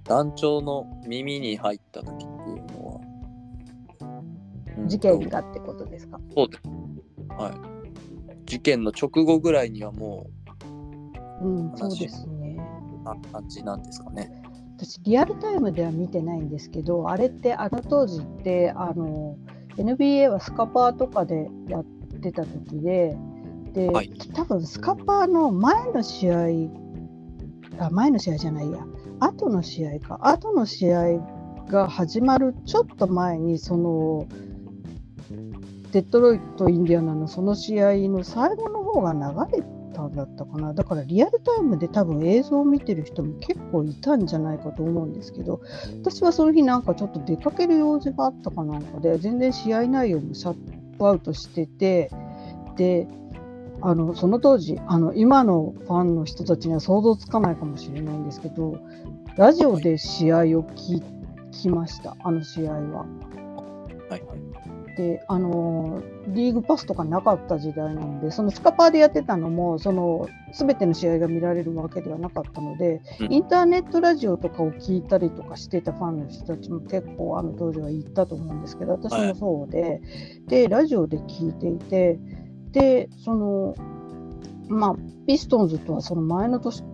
[0.04, 3.00] 団長の耳に入った時いうの
[3.98, 4.22] は、
[4.86, 6.20] 事件がってことですか？
[6.34, 6.62] そうです。
[7.36, 7.52] はい。
[8.46, 10.26] 事件の直後ぐらいにはも
[11.42, 12.56] うん、話そうですね。
[13.00, 14.30] うな感じなんですかね。
[14.76, 19.36] 私リアルタイムでは見てないんですけどあれってあの当時ってあの
[19.76, 21.84] NBA はスカパーとかでやっ
[22.20, 23.16] てた時で
[23.72, 24.10] で、はい。
[24.34, 26.46] 多分スカパーの前の試合
[27.78, 28.84] あ前の試合じゃないや。
[29.20, 30.18] 後の試合か。
[30.22, 31.18] 後の試合
[31.68, 34.26] が始まるちょっと前にその
[35.92, 39.62] デトロイト・インディアナのその試合の最後の方が流れ
[39.94, 40.74] たんだったかな。
[40.74, 45.60] だからリアルタイムで多分映像を見てる人も結構いたんじゃないかと思うんですけど
[46.02, 52.10] 私はその日なんかちょっと出かける用事があったかなんかで全然試合内容もシャットアウトしてて
[52.76, 53.06] で
[53.80, 58.78] あのその当時あの今のファンの人たちには想像つかないかもしれないんですけど
[59.36, 61.00] ラジオで試合を聞い
[61.54, 63.06] きましたあの試合は。
[64.10, 64.22] はい。
[64.96, 73.32] であのリーグパスとかなかった時代なのでそのスカパーでやってたのもその全ての試合が見られるわけではなかったので、うん。
[73.32, 80.00] インターネットラジオとかを聞いたりとかしてたファンの人たちも結構あの当時はいたと思うんですけど私もそうで、
[80.46, 82.18] でラジオで聞いていて
[82.70, 83.74] でその
[84.68, 84.94] まあ
[85.26, 86.84] ピストンズとはその前の年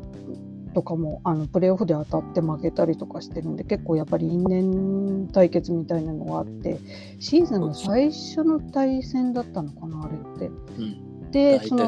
[0.75, 6.79] とかもあのプレーオフで当たって負けたりとかしてるんで結構やっぱり因縁対決みたいなのがあって
[7.19, 10.47] シーズンの最初の対戦だったのかなあれって。
[10.79, 11.31] うん。
[11.31, 11.87] でその。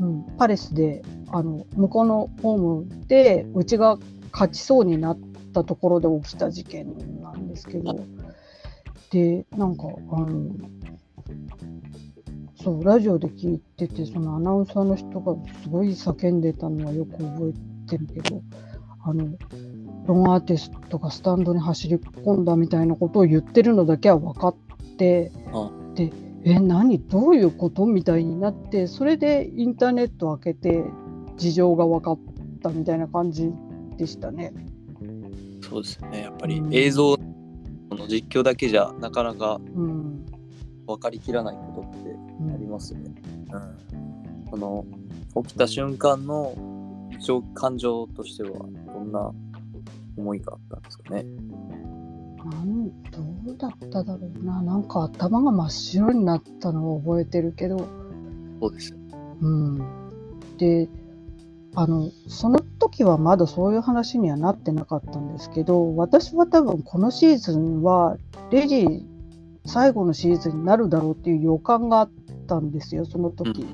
[0.00, 3.98] うん、パレスであの向こうのホームでうちが
[4.32, 5.18] 勝ちそうになっ
[5.54, 8.04] たところで起きた事件なんですけど
[9.10, 10.50] でなんかあの
[12.62, 17.52] そうラジオで聞いててそのアナウンサーの人がすごい叫んでたのはよく覚
[17.86, 18.40] えてるけど
[19.04, 19.36] あの
[20.06, 24.56] ロンアーティストがスタンドに走り込んだみたいなことを言ってるのだけは分かっ
[24.96, 25.70] てあ。
[25.94, 26.12] で
[26.44, 26.98] え何？
[26.98, 27.86] どういうこと？
[27.86, 30.84] みたいになってそれでインターネット開けて
[31.36, 32.18] 事情が分かっ
[32.62, 33.50] たみたいな感じ
[33.96, 34.52] でしたね。
[35.68, 36.22] そうですよね。
[36.22, 36.74] やっぱりうん。
[36.74, 37.16] 映像
[37.90, 40.26] の実況だけじゃなかなかうん。
[40.86, 41.56] 分かりきらない
[42.72, 43.14] ますよね。
[43.52, 43.56] う
[44.46, 44.50] ん。
[44.50, 44.84] この
[45.44, 46.54] 起きた瞬間の
[47.20, 49.32] 情感情としてはどんな
[50.16, 51.24] 思いがあったんですかね？
[52.44, 57.86] なんどうだっただろうななんか頭が真っ白になったのを覚えてるけど、
[58.60, 58.98] そうですよ。
[59.40, 59.78] うん、
[60.58, 60.88] で
[61.74, 68.18] あのその時はまだそういう話にはなってなかったんですけど私は多分このシーズンは
[68.50, 69.02] レジー
[69.64, 72.10] 最後のシーズンになるだろうっていう予感があっ
[72.52, 73.66] たんですよその時。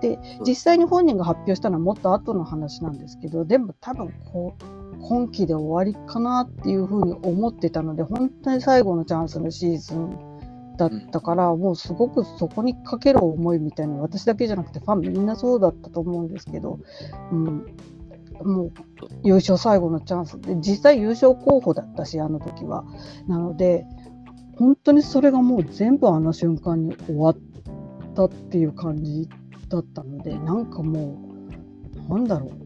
[0.00, 10.18] で実際に本人が発表したのはもっと後の話なんですけどでも多分こう今期で終わりかなっていうふうに思ってたので本当に最後のチャンスのシーズン
[10.76, 16.80] だったから、もうすごくそこにかける思いみたいな私だけじゃなくてファンみんなそうだったと思うんですけど、
[17.30, 17.66] うん、
[18.42, 18.72] もう
[19.22, 22.84] 優勝最後のチャンスで実際優勝候補だったしあの時は。
[23.28, 23.86] なので
[24.56, 27.36] 本当にそれがもう全部あの瞬間に終わっ
[28.14, 29.28] たっていう感じ
[29.68, 31.18] だったのでなんかも
[32.08, 32.64] うなんだろう。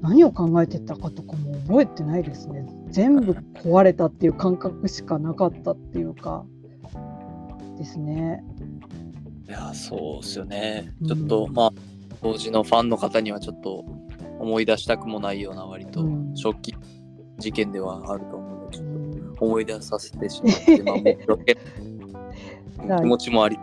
[0.00, 2.66] 何を考えてたかとかも覚えてないですね。
[2.90, 6.44] 全部壊れたっていう感覚しかなかったっていうか
[7.78, 8.44] ですね。
[9.48, 10.92] いや、そうですよね。
[11.00, 11.08] うん。
[11.08, 11.72] ちょっと、まあ、
[12.20, 13.84] 当時のファンの方にはちょっと
[14.38, 16.36] 思い出したくもないような割とうん。
[16.36, 16.86] ショッキング
[17.38, 18.90] 事件ではあると思うので、ちょっう
[19.32, 19.34] ん。
[19.36, 20.50] と思い出させてしま
[20.96, 21.18] って、
[22.86, 23.58] まあ、 気持ちもあり、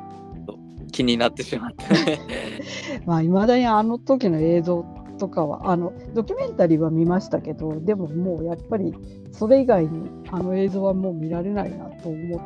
[0.91, 1.85] 気になってしまって。
[3.05, 4.85] まあいまだにあの時の映像
[5.17, 8.93] とかはあのドキュメンタリーは見ましたけどでももうやっぱり
[9.31, 12.37] それ以外にあの映像はもう見られないなと思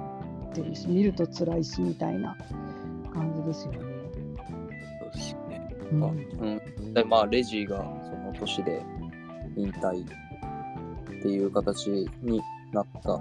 [0.51, 2.36] ってるし見ると辛いしみたいな
[3.13, 3.79] 感じですよね。
[4.99, 5.75] そうですよね。
[5.91, 8.81] うんまあうん、でまあレジーがその年で
[9.55, 11.89] 引退っていう形
[12.21, 12.41] に
[12.73, 13.19] なった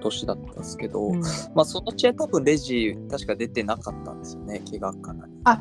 [0.00, 1.20] 年だったんですけど、うん。
[1.54, 5.32] まあその試合多分レジー確か出てなかったんですよね怪我かなり。
[5.44, 5.60] あ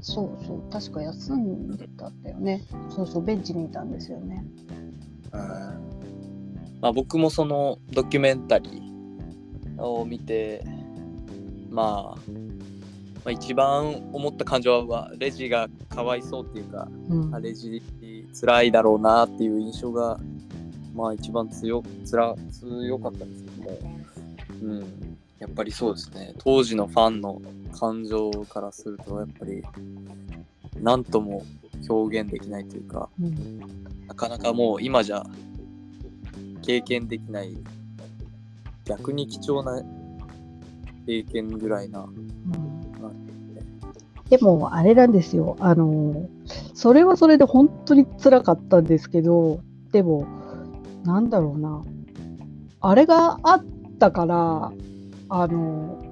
[0.00, 2.62] そうそう確か休んでたんだよね。
[2.90, 4.44] そうそうベンチにいたんですよね。
[5.32, 5.40] うん。
[6.80, 10.62] まあ、僕もそのドキュメンタリーを見て、
[11.70, 12.20] まあ、
[13.24, 17.34] まあ一番思った感情はレジがかわいそうっていうかうん。
[17.34, 17.82] あレジ
[18.38, 20.20] 辛いだろうなっていう印象が
[20.96, 23.78] まあ一番強つら強かったんですけども、
[24.62, 26.34] うん、やっぱりそうですね。
[26.38, 27.42] 当時のファンの
[27.78, 29.62] 感情からするとやっぱり
[30.80, 31.44] 何とも
[31.88, 33.60] 表現できないというかうん。
[34.08, 35.22] なかなかもう今じゃ
[36.62, 37.56] 経験できない
[38.86, 39.82] 逆に貴重な
[41.06, 42.76] 経験ぐらいなうん。
[44.30, 45.56] でもあれなんですよ。
[45.60, 46.28] あの
[46.74, 49.60] それはそれで本当に辛かったんですけど
[49.92, 50.26] でも
[51.06, 51.84] なんだろうな。
[52.80, 53.64] あれがあっ
[53.98, 54.72] たから
[55.28, 56.02] あの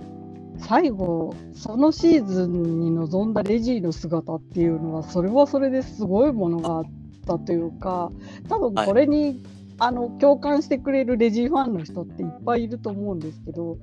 [0.59, 6.85] 最後そのシーズンに臨んだレジーの姿っていうのはそれはそれですごいものがあっ
[7.27, 8.11] たというか
[8.49, 9.43] 多分これに
[9.79, 13.79] あの共感してくれるレジーファンの人っていっぱいいると思うんですけど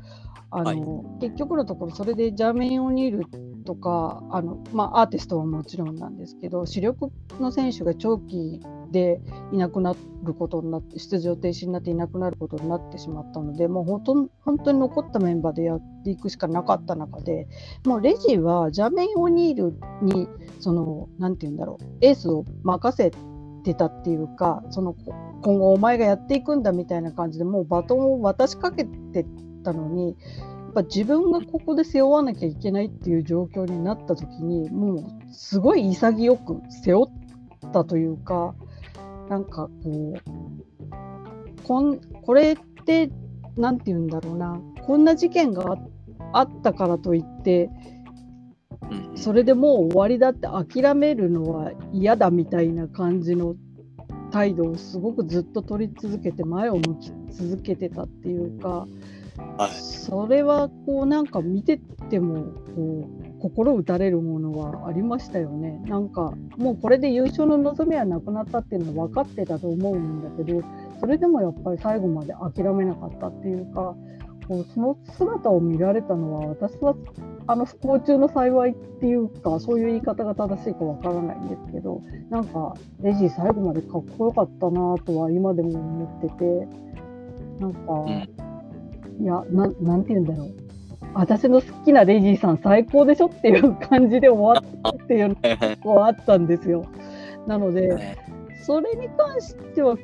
[0.50, 1.22] あの、はい。
[1.22, 3.26] 結局のところそれでジャーメイン・オニール
[3.64, 9.22] とかあの、まあ、アーティストはもちろんなんですけど主力の選手が長期で
[9.52, 14.14] いなくなることになって出場停止になっていなくなることになってしまったのでもう本当
[14.44, 17.48] 本当に残ったメンバーでやっていくしかなかった中で
[17.86, 20.28] もうレジはジャメン・オニールに
[20.60, 23.12] そのなんて言うんだろうエースを任せ
[23.64, 24.94] てたっていうかその
[25.42, 29.26] 今後お前がやっていくんだみたいな感じでもうバトンを渡しかけて
[29.64, 30.14] たのにや
[30.72, 34.94] っぱ自分がここで背負わなきゃいけないっていう状況になった時にも
[35.30, 38.56] うすごい潔く背負ったというか
[39.32, 43.10] なんかこうこんこれって
[43.56, 45.78] 何て言うんだろうなこんな事件があ
[46.34, 47.70] あったからといって
[48.92, 53.56] うんそれでもう終わりだって諦めるのは嫌だみたいな感じの
[54.34, 58.86] 態度をすごくずっと取り続けて前を向き続けてたっていうか
[59.58, 59.72] はい。
[59.72, 61.80] それはこうなんか見て
[62.10, 65.82] てもこう心打たれるものはありましたよね。
[65.88, 70.62] なんかもうこれで優勝の望みはなくなったっていうのは分かってたと思うんだけど
[71.00, 73.96] それでもやっぱり最後まで諦めなかったっていうか
[74.48, 76.96] こうその姿を見られたのは私は
[77.48, 86.82] あの不幸中の幸いっていうかそういう言い方が正しいかわからないんですけどなんかレジー最後までかっこよかったなとは今でも思ってて
[87.60, 87.80] なんか、
[89.20, 90.61] いやななんて言うんだろう
[91.14, 96.86] 私の好きなレジーさん最高でしょっていう感じで終わったっていうのが あったんですよ。
[97.48, 98.18] なので、
[98.64, 99.98] それに関しては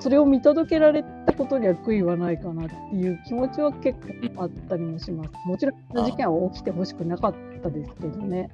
[0.00, 3.98] それを見届けられたことには悔いはないかなっていう気持ちは結
[4.34, 5.30] 構あったりもします。
[5.46, 8.50] もちろんこの事件は起きてほしくなかったですけどね。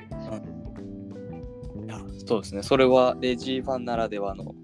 [1.84, 2.62] いやそうですね。
[2.62, 4.54] それはレジーファンならではの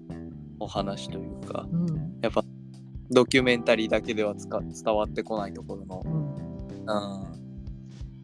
[0.59, 2.43] お話というか、うんやっぱ
[3.13, 6.01] ドキュメンタリーだけではつか伝わってこないところの。
[6.05, 6.30] うんうん。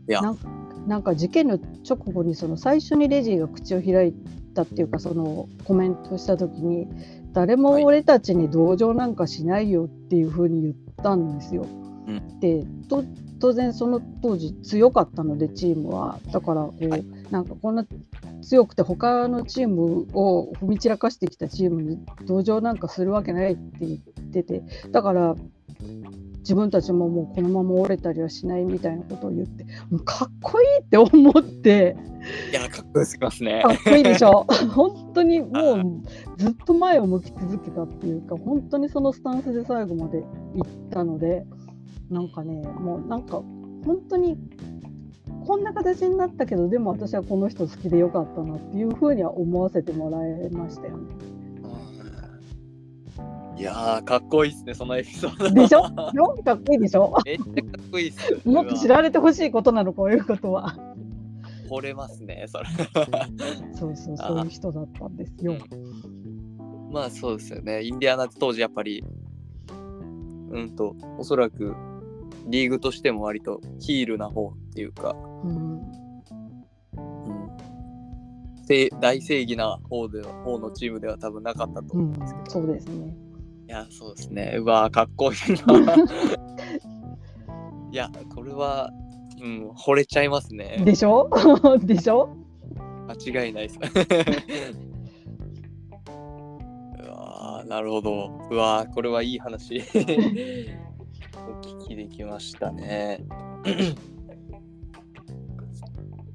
[0.08, 0.38] いや、なん
[0.88, 4.14] なんか事件の直後にその最初にレジーが口を開い
[4.54, 6.88] たっていうかそのコメントした時に
[7.34, 11.68] 誰も俺たちに同情なんかしないよっていうふうに言ったんですよ。
[12.08, 12.40] うん。
[12.40, 13.04] でと
[13.40, 16.20] 当然その当時強かったのでチームは。
[16.32, 17.06] だからこう、はい。
[17.30, 17.86] なんかこんな
[18.42, 24.64] 強くて他のチームを踏み散らかしてきたチームに同情なんかするわけないって言ってて。
[24.92, 25.36] だから
[26.40, 31.96] 自分たちももうこのまま折れたりはしないみたいなことを言ってもうかっこいいって思って
[32.52, 33.74] いや、かっこよすぎますねか。
[33.74, 34.46] っこいいでしょ？
[34.74, 36.02] 本当にもう
[36.38, 40.24] ずっと前を向き続けたっていうか本当にそのスタンスで最後まで
[40.56, 41.46] 行ったので
[42.10, 43.42] なんかねもうなんか
[43.86, 44.38] 本当に
[45.46, 51.04] こんな形になったけどでも私はこの人好きでよかったなっていうふうには思わせてもらいましたよね。
[53.58, 55.50] いやー、かっこいいですね、そのエピソード。
[55.50, 55.80] でしょ？
[56.14, 57.18] よかっこいいでしょ？
[57.26, 58.40] めっちゃかっこいいっす。
[58.48, 60.78] もっと知られてほしいことなのこういうことは。
[61.70, 62.66] 惚れますね、それ。
[63.74, 65.56] そうそうそういう人だったんですよ。
[66.92, 67.84] まあそうですよね。
[67.84, 69.04] インディアナって当時やっぱり、
[70.52, 71.76] うんと、おそらく
[72.46, 75.82] リーグとしても割とヒールな方っていうか、うんうん、
[78.66, 83.14] せ大正義な方で方のチームでは多分なかったとうん思うんですけど、そうですね。
[83.68, 84.56] いや、そうですね。
[84.58, 85.96] うわーかっこいいな。
[87.92, 88.90] いや、これは、
[89.42, 90.82] うん、惚れちゃいますね。
[90.86, 91.30] でしょ？
[91.84, 92.30] でしょ？
[93.08, 93.80] 間違いないです。
[97.00, 98.48] うわーなるほど。
[98.50, 99.80] うわーこれはいい話。
[99.80, 99.82] お
[101.62, 103.20] 聞きできましたね。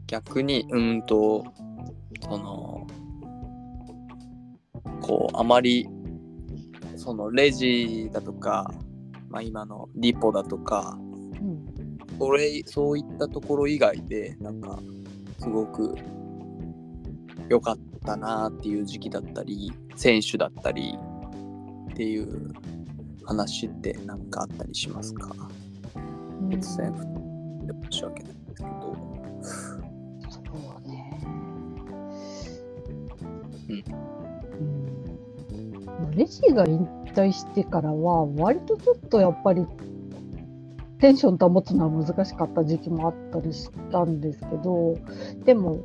[0.07, 1.45] 逆に、うーんと、
[2.23, 2.87] その、
[5.01, 5.89] こう、あまり、
[7.03, 8.73] そのレジだとか、
[9.29, 11.67] まあ、今のリポだとか、うん
[12.19, 14.79] それそういったところ以外でなんか
[15.41, 15.97] すごく
[17.49, 20.95] 良かったなっていう時期だったり選手だったり
[21.91, 22.53] っていう
[23.25, 25.35] 話って何かあったりしますか？
[26.49, 26.95] 突然
[27.91, 28.97] 申し訳ないんですけど
[30.31, 30.41] そ
[30.85, 31.19] うね。
[33.69, 34.22] うんうん。
[36.17, 39.67] レジが引退してからは、割とちょっとやっぱり、
[40.99, 44.97] テンション保つのは難しかった時期もあったりしたんですけど、
[45.45, 45.81] でも、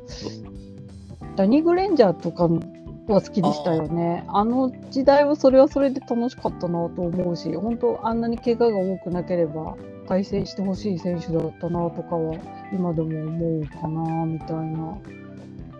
[1.36, 4.24] ダニー・グレンジャーとかは好きでしたよね。
[4.28, 9.76] あの時代はそれはそれで楽しかったなと思うし、本当あんなに怪我が多くなければ、
[10.08, 12.34] 対戦してほしい選手だったなとかは
[12.72, 14.98] 今でも思うかなみたいな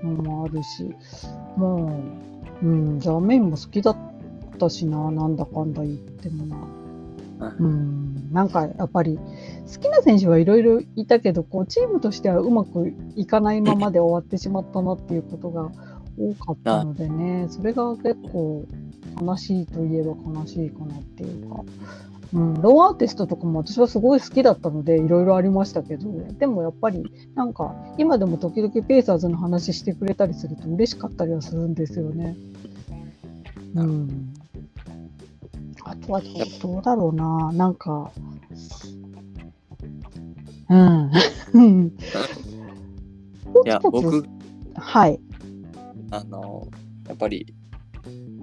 [0.05, 0.95] のもあるし
[1.57, 1.73] まあ、
[2.63, 4.08] うん、じゃあメインも好きだった
[4.59, 6.57] ったしな、なんだかんだ言ってもな。
[7.61, 15.71] ううん、なんかやっぱり好きな選手はいろいろいたけどこうチームとしてはうまくいかないままで終わってしまったなっていうことが
[16.19, 17.47] 多かったのでね。
[17.49, 18.67] それが結構
[19.23, 21.63] 悲しいといえば悲しいかなっていうか、
[22.35, 26.11] うん、ローアーティストとかも私はすごい好きだったのでいろいろありましたけど。
[26.41, 27.05] でもやっぱり
[27.37, 32.37] なんか今でも時々ペイサーズの話してくれたりすると嬉しかったりはするんですよね。
[33.77, 34.35] うん
[35.91, 36.21] あとは
[36.61, 38.11] どうだろうな、なんか、
[40.69, 41.11] うん。
[41.55, 41.87] うん。
[41.87, 44.23] いや、僕、
[44.75, 45.19] はい。
[46.11, 46.69] あの、
[47.07, 47.55] やっぱり、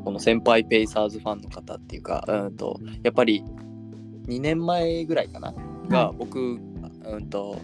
[0.03, 3.43] この先輩ペイサーズファンの方っていうか、うんと、やっぱり
[4.27, 5.53] 2年前ぐらいかな、
[5.87, 7.59] が僕、うんと、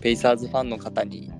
[0.00, 1.32] ペイサーズファンの方に、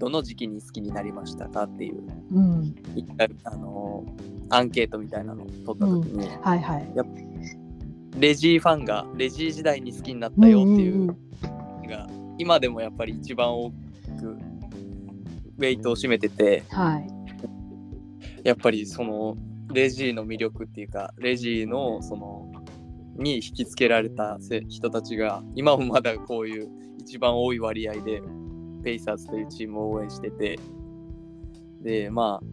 [0.00, 2.74] どの時期に好きになりましたかっていう、うん。
[2.96, 4.04] 一回、あの、
[4.48, 6.88] アンケートみたいなのを取った時に、はいはい。
[8.18, 11.16] レジーファンがレジー時代に好きになったよっていんんう
[11.82, 13.76] のが、今でもやっぱり一番大き
[14.20, 17.06] くウェイトを占めててはい。
[18.42, 19.36] やっぱりその
[19.70, 22.50] レジーの魅力っていうかレジーのその
[23.16, 28.22] に引きつけられたせ人たちが今もまだこういう一番多い割合で
[28.80, 30.58] ペイサーズというチームを応援してて。
[31.82, 32.46] でまあ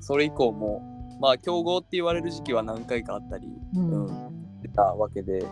[0.00, 0.82] それ以降も
[1.20, 3.46] まあ強豪って言われる時期は何回かあったり、
[3.76, 3.90] うん。
[3.90, 4.08] うん。
[4.08, 4.12] し
[4.62, 5.44] てたわけで。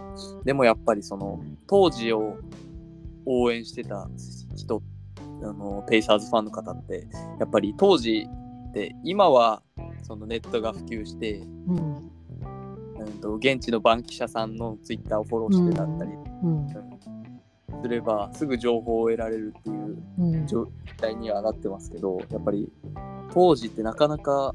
[0.44, 2.38] でもやっぱりその当時を
[3.26, 4.08] 応援してた
[4.56, 4.82] 人
[5.42, 7.06] あのペイサーズファンの方って
[7.38, 8.26] やっぱり当時
[8.70, 9.62] って今は
[10.02, 12.10] そのネットが普及して、うん。
[12.98, 16.10] うん、と現地のバンキシャさんのツイッターをフォローしてだったり。
[16.42, 16.68] うん。
[17.82, 20.46] すればすぐ情報を得られるっていううん。
[20.46, 20.66] 状
[20.96, 22.70] 態にはなってますけどやっぱり
[23.32, 24.54] 当時ってなかなか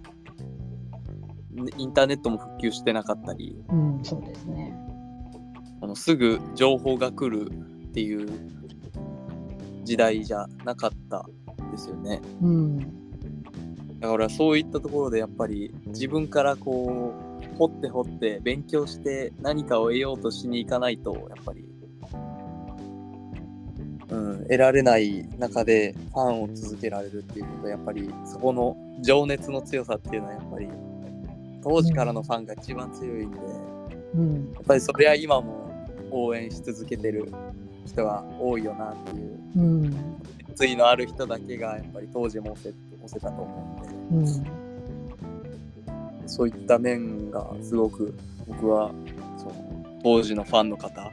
[1.51, 3.99] ねインターネットも復旧してなかったりうん。
[4.03, 4.73] そうですね。
[5.81, 8.27] あのすぐ情報が来るっていう
[9.83, 11.25] 時代じゃなかった
[11.63, 12.21] んですよね。
[12.41, 12.79] うん。
[13.99, 21.65] だからそういったところでやっぱり自分からこう掘って掘って勉強して何かを得ようとしに行かないとやっぱり、
[24.09, 30.69] うん、得られない中でファンを続けられるっていうことはやっぱりそこの情熱の強さっていうのはやっぱり
[31.63, 33.43] 当時からのファンが一番強いんで、や
[34.15, 34.53] うん。
[34.59, 37.31] っぱりそれは今も応援し続けてる
[37.85, 39.95] 人が多いよなっていううん。
[40.47, 42.69] 熱意のある人だけがやっぱり当時も押せ
[43.03, 43.77] 押せたと思
[44.11, 44.31] うんで。
[44.31, 44.45] うん。
[46.27, 48.15] そういった面がすごく
[48.47, 48.91] 僕は
[49.37, 51.11] その当時のファンの方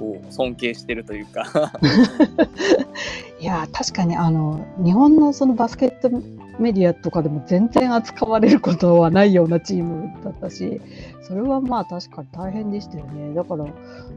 [0.00, 1.44] を尊敬してるというか。
[3.40, 6.10] いや確かにあの日本のそのバスケット
[6.58, 10.80] メディアとかでも全然扱われることはないようなチームだったし
[11.22, 13.34] それはまあ確かに大変でしたよね。
[13.34, 13.66] だから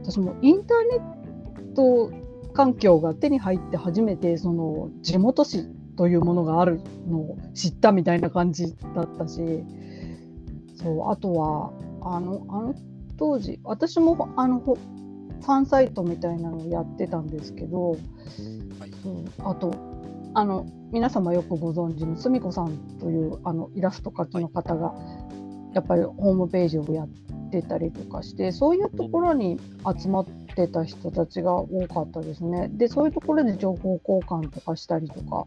[0.03, 0.97] 私もインターネ
[1.71, 2.11] ット
[2.53, 5.65] 環境が手に入って初めてその地元紙
[5.95, 9.41] というものがあるのを知ったみたいな感じだったし
[10.75, 11.71] そうあとは
[12.01, 12.75] あのあの
[13.17, 14.77] 当時私もあの
[15.41, 17.97] ファンサイトみたいなのをやってたんですけど、
[19.03, 19.73] そうあと
[20.33, 24.93] あの皆様よくご存知のすみこさんというあのイラスト描きの方が、
[25.73, 27.09] やっぱりホームページをやっ
[27.51, 29.59] てたりとかしてそういうところに
[29.99, 30.25] 集まっ
[30.55, 32.69] てた人たちが多かったですね。
[32.69, 35.45] でそういうところで情報交換とかしたりとか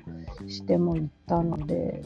[0.48, 2.02] してもいったので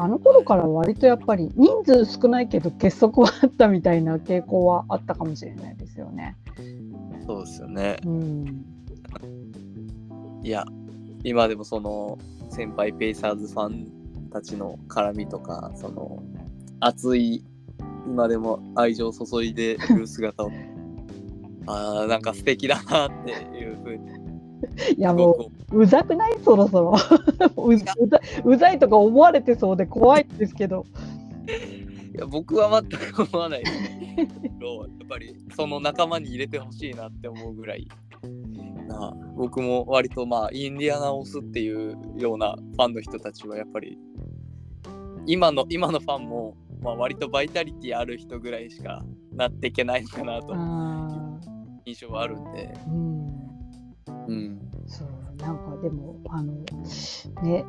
[0.00, 6.36] あの頃から割とやっぱり人数少ないけど結束はあったみたいな傾向はあったかもしれないですよね。
[7.26, 8.64] そうですよねうん
[10.42, 10.64] いや
[11.24, 12.16] 今でもその
[12.48, 16.22] 先輩ペイサーズファンたちの絡みとかその
[16.80, 17.44] 熱い
[18.06, 20.50] 今でも愛情を注いでる姿を
[21.66, 24.17] あーなんか素敵だなっていうふうに
[24.96, 25.86] いやもうう。
[25.86, 26.38] ざくない？
[26.44, 26.94] そろそろ。
[27.56, 27.92] う うざ
[28.44, 30.84] うざいとか思われてそうで怖いんですけど。
[32.14, 37.86] いや僕は全く思わないですけど やっぱりその仲間に入れてほしいなって思うぐらい。
[38.88, 43.98] な僕も割とまあインディアナオスっていうようなファンの人たちはやっぱり
[45.26, 50.54] 今の今のファンも、まあ、割とバイタリティある人ぐらいしかなっていけないのかなと。
[50.54, 51.38] あ
[51.84, 53.57] 印象はあるんで、ーうん
[54.28, 55.08] うん、そう
[55.42, 56.52] なんかでもあの
[57.42, 57.64] ね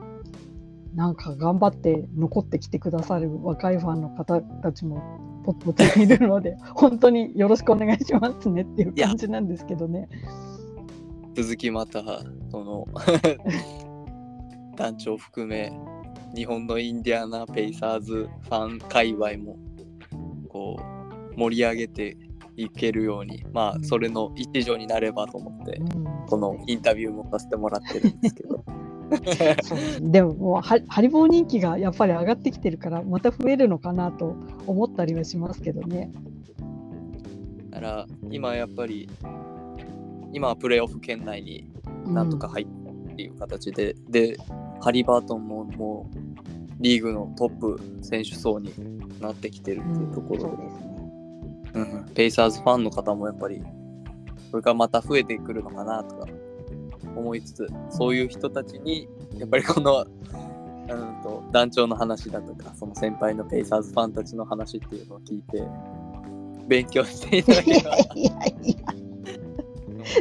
[0.96, 10.10] なんか頑張って残ってきてくださる若いファンの方たちもポツポツいるので 本当によろしくお願いしますねっていう感じなんですけどね。
[11.36, 12.02] 続きまた
[12.50, 12.88] その
[14.76, 15.72] 団長含め
[16.36, 19.58] 日本のインディアナ・ペイサーズファン界隈も
[20.50, 20.78] こ
[21.38, 22.18] 盛り上げて
[22.58, 23.84] いけるようにまあうん。
[23.84, 25.78] それの一助になればと思って。
[25.78, 28.64] うんこのインタビューもさせてもらってるんですけど
[30.02, 34.36] でももうはハリボー人気がやっぱり上がってきてるからまた増えるのかなと
[34.68, 36.12] 思ったりはしますけどね。
[37.72, 39.10] だから今やっぱり
[40.32, 41.72] 今はプレーオフ圏内に
[42.06, 44.38] なんとか入ったっていう形で、で
[44.80, 46.18] ハリバートンももう
[46.80, 48.72] リーグのトップ選手層に
[49.20, 50.90] なってきてるっていうところで、そうですね。
[51.74, 53.62] うんペイサーズファンの方もやっぱり
[54.52, 56.28] これからまた増えてくるのかなとか
[57.16, 65.64] 思いつつそういう人たちにやっぱりこの、うん、と団長の話だとかその先輩のペイサーズファンたちの話っていうのを聞いて
[66.68, 68.32] 勉強していただければいや
[68.64, 69.10] いや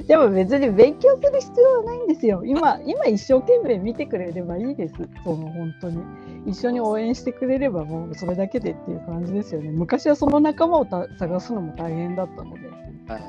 [0.06, 2.42] でも別に勉強する必要はないんですよ。
[2.44, 4.94] 今、今一生懸命見てくれればいいです。
[5.24, 6.02] その本当に。
[6.46, 9.70] 一緒に応援してくれればもうそれだけでっていう感じですよね。
[9.70, 12.68] 昔はその仲間をた探すのも大変だったので。
[13.08, 13.22] はい。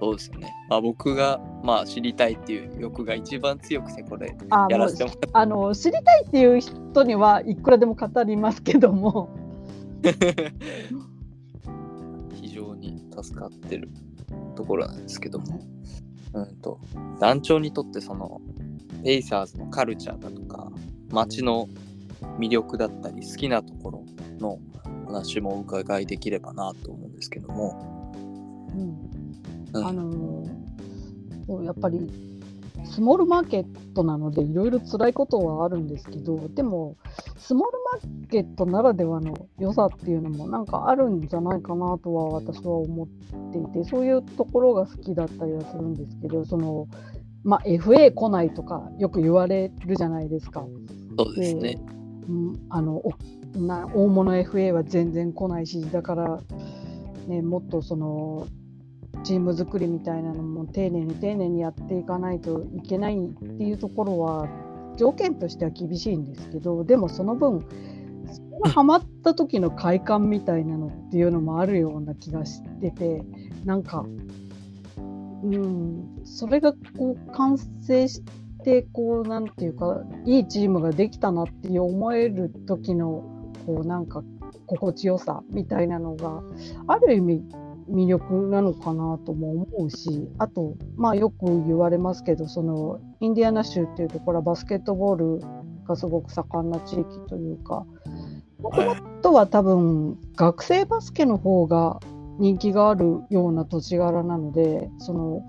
[0.00, 0.52] うん、そうですよね。
[0.68, 4.36] まあ、僕が、まあ、知りたいっていう欲が一番強くて、これ、
[4.68, 9.30] やらせてもあの知りたいっていう人にはいくらでも語りますけども。
[10.02, 10.52] らって、
[12.40, 13.88] 非常に助かってる
[14.56, 15.60] ところなんですけども、
[16.34, 16.80] うんと、
[17.18, 18.40] 団長にとって、その、
[19.04, 20.70] ペイサーズのカルチャーだとか、
[21.10, 21.68] 街の
[22.38, 24.04] 魅力だったり、好きなところ
[24.38, 24.58] の
[25.06, 28.14] 話もお伺いできればなと思うんですけども、
[28.74, 29.19] うん
[29.72, 30.44] うんあの
[31.64, 32.08] やっぱり
[32.84, 36.96] スモールマーケットなのでいろいろ辛いことはあるんですけどでも
[37.38, 43.08] スモールマーケットならではの良さっていうのもなんかあるんじゃないかなとは私は思っ
[43.52, 46.88] ていてそういうところが好きだったりはするんですけどその、
[47.44, 50.64] まあ、FA 来ないとかよく言われるじゃないですか。
[51.18, 51.78] そうですね。
[52.28, 53.12] うん、あのお
[53.56, 56.40] な大物 FA は全然来ないしだから、
[57.26, 58.46] ね、もっとその
[59.24, 64.48] チーム作りみたいなのも丁寧に丁寧にやっていかないといけないっていうところは
[64.96, 67.60] 条件としては厳しいんですけどでもその分
[68.32, 73.22] そこがハマった時の快感みたいなのっていうのもあるような気がしてて
[73.64, 74.04] なんか、
[75.42, 78.22] うん、それがこう完成し
[78.64, 83.24] てこうなんていうかいいチームができたなって思える時の
[83.66, 84.22] こうなんか
[84.66, 86.42] 心地よさみたいなのが
[86.86, 87.44] ある意味
[87.90, 95.40] 魅力なのかなとも思うしあとまあよく言われますけどそのインディアナ州っていうところはバスケットボール
[95.86, 97.84] がすごく盛んな地域というか
[98.58, 102.00] もともとは多分学生バスケの方が
[102.38, 105.46] 人気があるような土地柄なのでその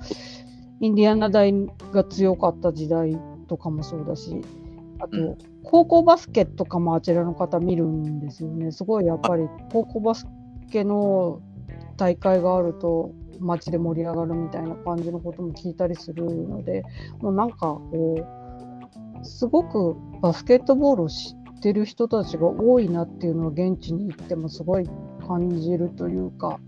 [0.81, 1.53] インディアナ大
[1.91, 3.17] が強かった時代
[3.47, 4.41] とかもそうだし
[4.99, 5.37] あと、うん。
[5.63, 8.71] 高校バスケとかもあちらの方見るんですよね。
[8.71, 10.25] すごいやっぱり高校バス
[10.71, 11.41] ケの
[12.01, 16.83] 大会があると街で盛り上がるみたいな感じのことも聞いたりするので
[17.19, 18.27] もうなんかこ
[19.21, 24.89] うすごくバスケットボールを知ってる人たちが多いなっていうのは現地に行ってもすごい
[25.27, 26.59] 感じるというか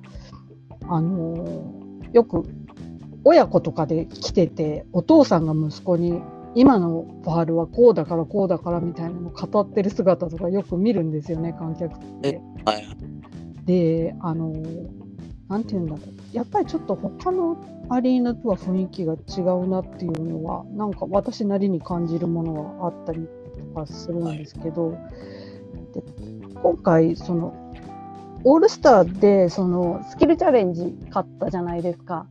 [0.87, 1.63] あの
[2.13, 2.43] よく
[3.23, 6.21] 親子とかで来ててお父さんが息子に
[6.53, 12.39] 今のファールはこうだからこうだからみたいなのを語ってる姿とかよく見るんですよね観客って。
[12.65, 12.85] はい。
[13.65, 14.53] であの
[15.49, 17.57] なんて言うんだろうやっぱりちょっと他の
[17.89, 23.27] アリーナとは雰囲気が違うなっていうのはなんか私なりに感じるものはあったり
[23.75, 24.97] とかするんですけど、
[25.93, 26.01] で
[26.61, 27.53] 今回その
[28.45, 32.25] オールスターでそのスキルチャレンジ勝ったじゃないですか。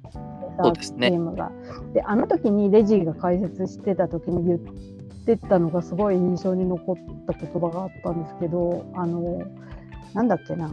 [0.63, 1.51] そうですねチームが。
[1.95, 4.59] であの時にレジーが解説してた時に言っ
[5.27, 6.97] てたのがすごい印象に残っ
[7.27, 9.43] た言葉があったんですけどあの
[10.13, 10.71] なんだっけな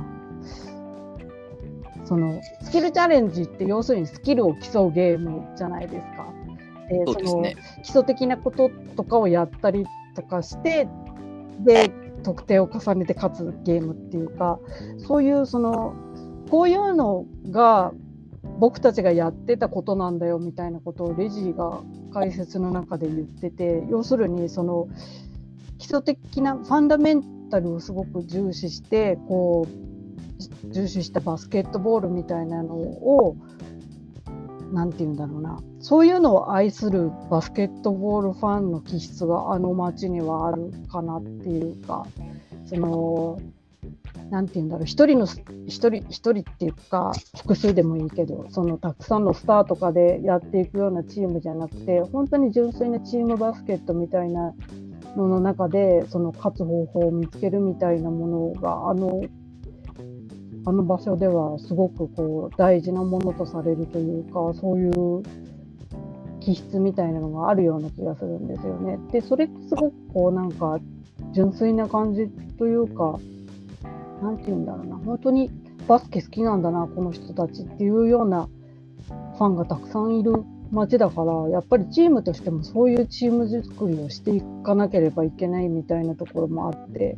[2.10, 6.34] そのスキルチャレンジって要するにスキルを競うゲームじゃないですか。
[6.90, 7.56] でそうですね。
[7.84, 9.86] 基礎的なこととかをやったり
[10.16, 10.88] とかして
[11.60, 11.92] で
[12.24, 14.60] 得点を重ねて勝つゲームっていうか
[14.98, 15.94] そういうその
[16.50, 17.94] こういうのが
[18.58, 21.80] 僕たちがやってたことなんだよみたいなことをレジーが
[22.12, 24.88] 解説の中で言ってて要するにその
[25.78, 29.89] 基礎的なファンダメンタルをすごく重視してこう
[30.66, 33.36] 重視したバスケットボールみたいなのを
[34.72, 35.60] なんて言うんだろうな。
[35.80, 42.06] そういうのを愛するバスケットボールファンの気質があの街にはあるかなっていうか
[42.66, 43.40] その
[44.30, 44.86] なんて言うんだろう。
[44.86, 54.54] 一人の一人一人っていうか複数でもいいけどそのたくさんのスターとかでやっていくようなチームじゃなくて本当に純粋なチームバスケットみたいな
[55.16, 59.24] のの中でその勝つ方法を見つけるみたいなものがあの
[60.66, 65.24] あの場所ではすごくこう大事なものとされるというかそういう
[66.40, 68.98] 気質みたいなのがあるような気がするんですよね。
[69.12, 70.80] でそれってすごくこうなんか
[71.34, 73.20] 純粋な感じというか
[74.22, 74.96] 何て言うんだろうな。
[74.98, 75.50] 本当に
[75.88, 78.48] バスケ好きなんだなこの人たちっていうような
[79.38, 80.34] ファンがたくさんいる
[80.72, 87.18] 街だからやっぱりチームとしてもそういうチーム作りをしていかなければいけないみたいなところもあって。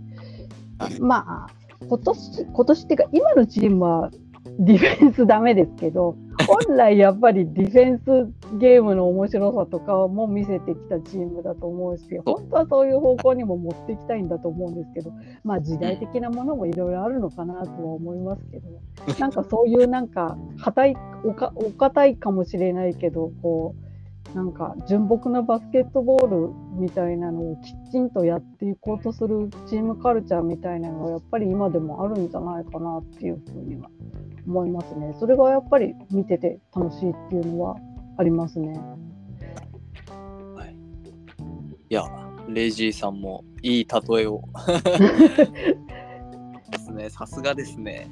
[1.00, 4.12] まあ今年今年っていうか今のチームは
[4.60, 6.16] ディフェンスダメですけど
[6.68, 15.12] 本来やっぱりディフェンスゲームの面白さとかも見せてきたチームだと思うし本当はそういう方向にも持っていきたいんだと思うんですけど
[15.44, 18.70] まあ時代的なものもいろいろあるのかなとは思いますけど
[19.20, 23.91] なんかそういうなんか硬いおかお堅いかもしれないけどこう
[24.34, 33.90] なんか純朴なバスケットボールみたいなのをきちんとやっていこうとするチームカルチャーみたいなのがやっぱり今でもあるんじゃないかなっていうふうには
[34.48, 35.14] 思いますね。
[35.20, 37.76] それがやっぱり見てて楽しいっていうのは
[38.18, 38.80] ありますね。
[40.56, 40.76] はい、
[41.90, 42.04] いや、
[42.48, 44.44] レジーさんもいい例えを。
[46.72, 48.10] ですね、さすがですね。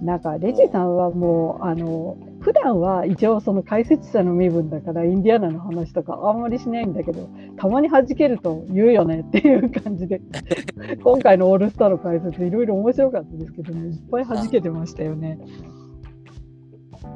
[0.00, 2.16] なんかレジさんはもうあの
[2.48, 7.28] 普段は一応その解説者の身分だからインディアナの話とかあんまりしないんだけど
[7.58, 10.22] たまに弾けると言うよねっていう感じで
[11.04, 15.38] 今回のオールスターの解説いろいろ面白かったですけどねいっぱい弾けてましたよね。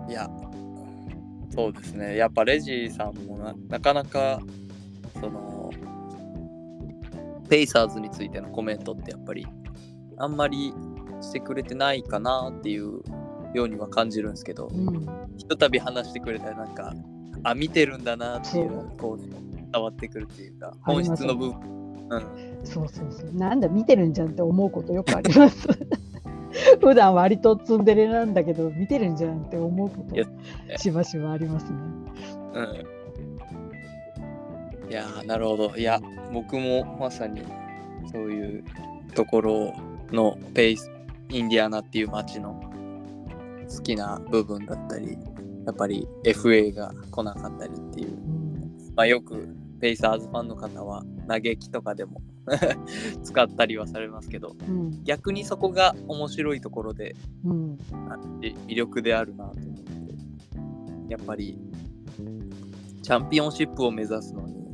[0.07, 0.29] いや
[1.49, 4.43] そうですねやっぱレジーさんもななかなか
[5.19, 5.71] その
[7.49, 9.47] ペイサーズについてのコメントってやっぱり
[10.19, 10.75] あんまり
[11.23, 13.01] してくれてないかなっていう
[13.55, 16.95] ようには感じるんですけど、うん、ひとたび話してくれたらなんか
[17.45, 23.35] あ見てるんだなっていうこう伝わってくるっていうか本質の部分、うん、そうそうそう。
[23.35, 25.69] なんだ見てるんじゃんって思うことよくあります。
[26.81, 30.15] 普段割とツンデレなんだけど見てるんじゃんって思うこと
[30.79, 31.79] しばしばありますね。
[32.55, 32.61] う
[34.87, 34.91] ん。
[34.91, 35.77] いやなるほど。
[35.77, 36.01] いや
[36.33, 37.43] 僕もまさに
[38.13, 38.65] そういう
[39.15, 39.73] ところ
[40.13, 40.91] のペース
[41.31, 42.72] インディアナっていう街の
[43.75, 45.19] 好きな部分だったり
[45.67, 48.19] やっぱり FA が来なかったりっていう、
[48.97, 49.49] まあ、よく
[49.81, 52.21] ペイサーズファンの方は嘆きとかでも
[53.23, 57.15] 使ったりはされますけど、うん、逆にそこが面白いところで、
[57.45, 57.79] うん、
[58.41, 59.93] 魅力であるなと思って。
[61.13, 61.59] やっぱり
[63.03, 64.67] チャンピオンシップを目指すのに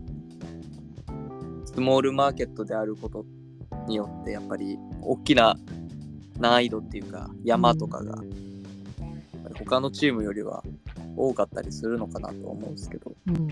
[1.66, 3.26] スモールマーケットであること
[3.88, 5.56] によってやっぱり大きな
[6.38, 8.22] 難易度っていうか山とかが
[9.54, 10.62] 他のチームよりは
[11.16, 13.48] 多かったりするのかなと思うんですけど、うん、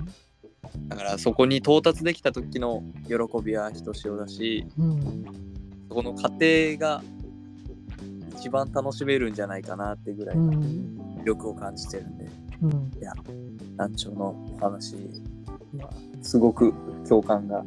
[0.89, 5.25] だからそこに到達できた時の喜びはひとしおだし、うん、
[5.89, 7.03] そこの過程が
[8.39, 12.27] 一番楽しめるんじゃないかなってぐらいの魅力を感じてるんで、
[12.63, 13.13] うん、いや
[13.77, 14.95] 団長のお話
[15.79, 15.91] は
[16.23, 16.73] すごく
[17.09, 17.65] 共感が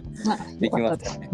[0.60, 1.30] できましたね。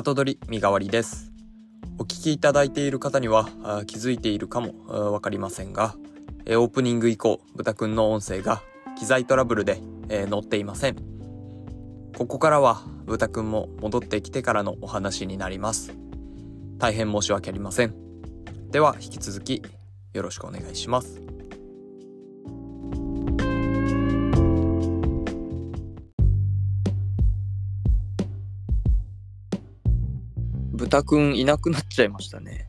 [0.00, 1.30] 後取り身代わりです。
[1.98, 3.50] お聞きいただいている方には
[3.86, 5.94] 気づいているかもわかりませんが、
[6.46, 8.62] オープニング以降、豚くんの音声が
[8.98, 9.78] 機材トラブルで、
[10.08, 10.96] え載っていません。
[12.16, 15.92] ここからは豚くんも戻ってきてからのお話になります。
[16.78, 17.94] 大変申し訳ありません。
[18.70, 19.62] では引き続き
[20.14, 21.20] よろしくお願いします。
[30.90, 32.66] 豚くんいなくなっちゃいましたね。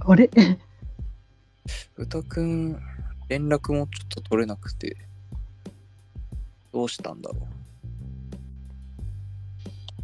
[0.00, 0.28] あれ？
[1.94, 2.72] 豚くん、
[3.28, 4.96] 連絡もちょっと取れなくて、
[6.72, 7.46] どうしたんだろ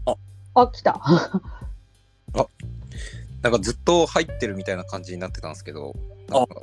[0.07, 0.11] う。
[0.55, 0.93] あ、あ、来た。
[2.35, 2.47] あ、
[3.43, 5.93] なんかずっと入ってるみたいな感じになってたんですけど、
[6.29, 6.55] なんか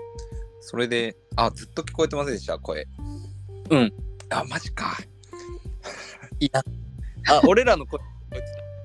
[0.61, 2.87] それで、あ、ずっと聞こえてませんでした、声。
[3.69, 3.93] うん。
[4.29, 4.97] あ、マジか。
[6.39, 6.63] いや。
[7.29, 8.41] あ、俺らの声聞こえて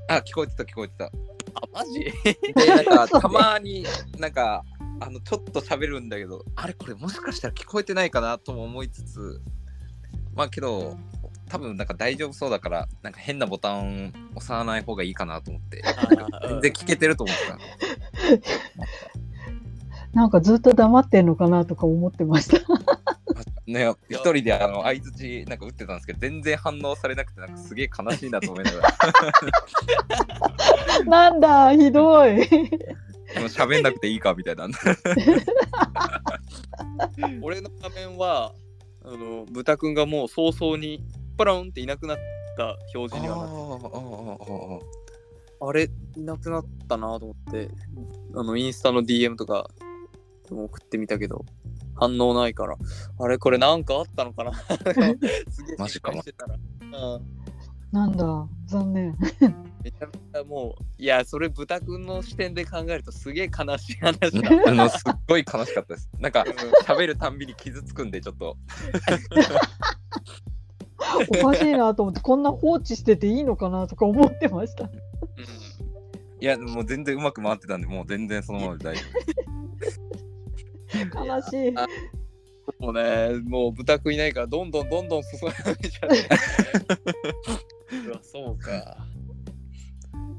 [0.08, 0.14] た。
[0.18, 1.12] あ、聞こえてた、聞こえてた。
[1.54, 2.00] あ、マジ？
[2.00, 2.12] で、
[2.66, 3.86] なんか、 たまに
[4.18, 4.64] なんか、
[5.00, 9.40] あの、ちょっと喋るんだけど、あれこれもしかしたら聞こえてないかなとも思いつつ、
[10.34, 10.96] まあけど、
[11.48, 15.82] 多分なんか大丈夫そうだから、なんか変なボタン押さない方がいいかなと思って、
[16.48, 17.58] 全然聞けてると思った。
[20.12, 22.58] なんかずっと黙ってんのかなとか思ってました。
[23.68, 28.94] ね、一人であの相づちなんか打ってたんですけど全然反応されなくてなんかすげえ悲しいなと思いながら。
[31.04, 32.30] なんだひどい。
[32.30, 32.46] もう
[33.44, 34.68] 喋んなくていいかみたいな。
[37.42, 38.54] 俺の画面は
[39.04, 41.04] あの豚くんがもう早々に
[41.36, 42.18] パランっていなくなっ
[42.56, 43.54] た表示にはなって
[45.60, 47.68] ああれいなくなったなと思って
[48.34, 49.68] あのインスタの DM とか
[50.48, 51.44] でも送ってみたけど
[51.98, 52.76] 反応ないから。
[53.18, 54.52] あれこれなんかあったのかな？
[55.50, 57.26] すげえマジかしてたら、うん、
[57.90, 59.16] なんだ、残念。
[59.82, 64.40] めちゃめちゃもういやそれ豚くんの視点で考えるとすげえ悲しい話。
[64.40, 66.10] だあのすっごい悲しかったです。
[66.18, 66.44] なんか
[66.84, 68.56] 喋るたんびに傷つくんでちょっと。
[71.42, 74.84] おかしいなと思って、こんな放置してていいのかなとか思ってました。
[74.84, 74.90] うん。
[76.40, 79.02] いやもう全然うまく回ってたんでもう全然そのままで大丈
[80.22, 80.27] 夫。
[80.94, 81.72] 悲しい。
[82.78, 86.10] もうね、もう豚くんいないから、どんどんどんどん進められちゃう。
[88.06, 89.06] う わそうか。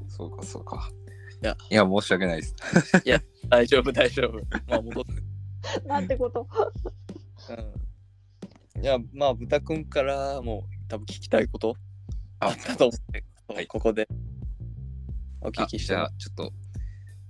[0.08, 0.90] そうかそうか。
[1.42, 2.54] いやいや申し訳ないです。
[3.48, 4.40] 大丈夫、大丈夫。
[4.68, 5.88] まあ、戻って。
[5.88, 6.46] なんてこと。
[8.76, 8.82] うん。
[8.82, 11.76] いや、まあ、豚くんからも多分聞きたいこと
[12.40, 13.24] あったと思って、
[13.54, 14.08] はいここで
[15.40, 16.52] お聞きしてまあちょっと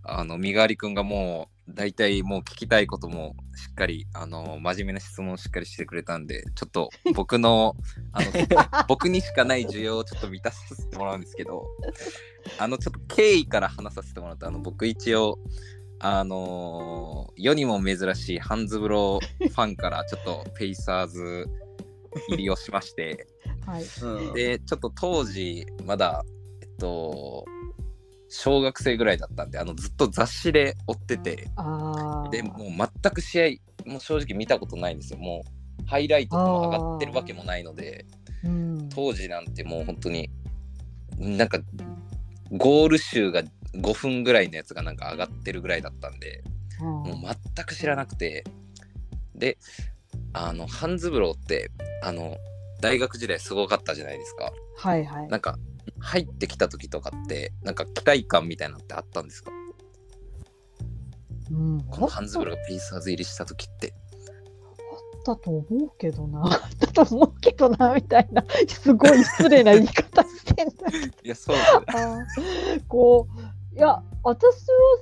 [0.03, 7.77] あの身代わりくんがもう大体もう聞きたいこともしっかりあの真面目な質問をしっかりしてくれたんでちょっと僕の
[8.13, 8.27] あの
[8.89, 11.67] 僕にしかない需要をちょっと満たさせてもらうんですけど
[12.59, 15.39] あのちょっと経緯から話させてもらうとあの僕一応
[15.99, 21.47] あの世にも珍しいハンズブロファンからちょっとペイサーズ
[22.29, 23.27] 入りをしまして。
[23.67, 23.85] はい。
[24.03, 26.25] うん、でちょっと当時まだ
[26.63, 27.45] えっと
[28.31, 31.49] 小学生ぐらいだったんであのずっと雑誌で追ってて。
[32.31, 35.43] でもう全く試合もう正直見たことないんですよも
[35.85, 38.07] うハイライトも上がってるわけもないので
[38.45, 38.89] うん。
[38.89, 40.31] 当時なんてもう本当に
[41.19, 41.59] なんか
[42.53, 43.43] ゴール集が
[43.75, 46.43] 5分ぐらいのやつがなんか上がってるぐらいだったんで
[46.81, 47.07] もう
[47.55, 48.45] 全く知らなくて
[49.35, 49.59] で
[50.33, 51.71] あのハンズブローって
[52.03, 52.37] あの
[52.81, 55.29] 大学時代すごかったじゃないですかはいはい。
[55.29, 55.59] なんか
[55.99, 59.51] 入ってきた時とかってなんか期待感みたいなのってあったんですか？
[61.51, 61.81] うん。
[61.91, 63.93] このハンズブローがペイサーズ入りした時って
[65.25, 66.45] あったと思うけどな。
[66.47, 68.45] あったと思うけどな、みたいな。
[68.69, 70.75] すごい失礼な言い方してんだ。
[71.25, 71.63] いやそうで
[71.93, 72.27] すよね
[72.89, 73.27] こ
[73.75, 74.55] う、いや、私は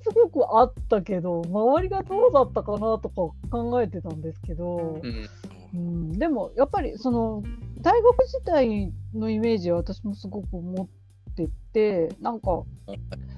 [0.03, 3.15] すごくあったけど、周りがどうだったかなとか
[3.51, 5.29] 考えてたんですけど、うん
[5.75, 7.43] うん、でもやっぱりその
[7.83, 10.87] 大学時代のイメージは私もすごく持っ
[11.35, 12.63] てて、なんか、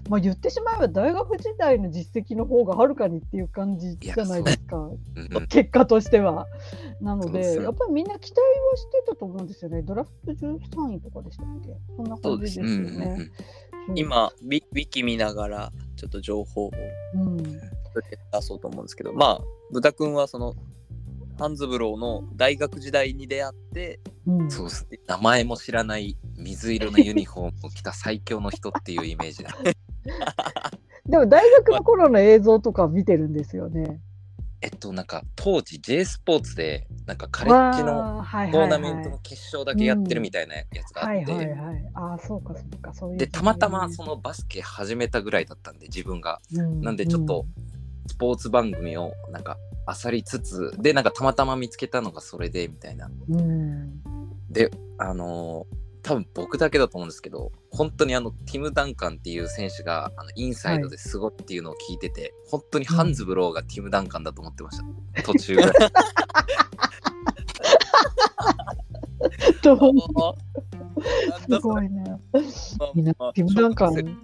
[0.09, 4.81] まあ、言ってしまえば大学時代の実績の方がはるかにっていう感じじゃないですか、う。
[4.89, 5.47] んうん。
[5.49, 6.47] 結果としては。
[7.01, 9.83] なので、やっぱりみんな期待はしてたと思うんですよね。
[9.83, 11.77] ドラフト13位とかでしたっけ？
[11.97, 12.99] そんな感じですようんうんうん。
[12.99, 13.31] ね。
[13.95, 16.71] 今ウィ、キ見ながら、ちょっと情報を
[17.15, 17.61] うん、出
[18.41, 19.41] そうと思うんですけど、まあ、
[19.73, 20.55] 豚くんはその、
[21.41, 24.87] ハンズブローの大学時代に出会って、うん、そうです。
[24.91, 29.57] ね名前も知らない水色のユニフォームを着た最強の人っていうイメージだ。
[31.07, 34.03] でも大学の頃の映像とか見てるんですよね。
[34.61, 38.23] えっとなんか当時 J スポーツでなんかカレッジの
[38.53, 41.91] トーナメントの決勝だけやってるみたいなやつがあって、はいはいはい。
[41.95, 46.43] ああ、そうかそうか、そういう、でたまたまそのバスケ始めたぐらいだったんで自分が。
[46.53, 47.47] うん、なんでちょっと
[48.09, 49.57] スポーツ番組をなんか
[50.05, 53.11] 漁りつつでなんかたまたま見つけたのがそれでみたいな。
[53.29, 54.03] うん、うん。
[54.51, 64.79] であのー多分僕だけだと思うんですけど本当にあのティム・ダンカンっていう選手があのインサイドですごいっていうのを聞いてて、本当にハンズ・ブローがティム・ダンカンだと思ってまし
[65.15, 65.73] た、途中ぐらい
[69.63, 69.79] どう
[70.19, 72.03] あすごいね。
[72.79, 74.17] まあみんなまあティム・ダンカン小学生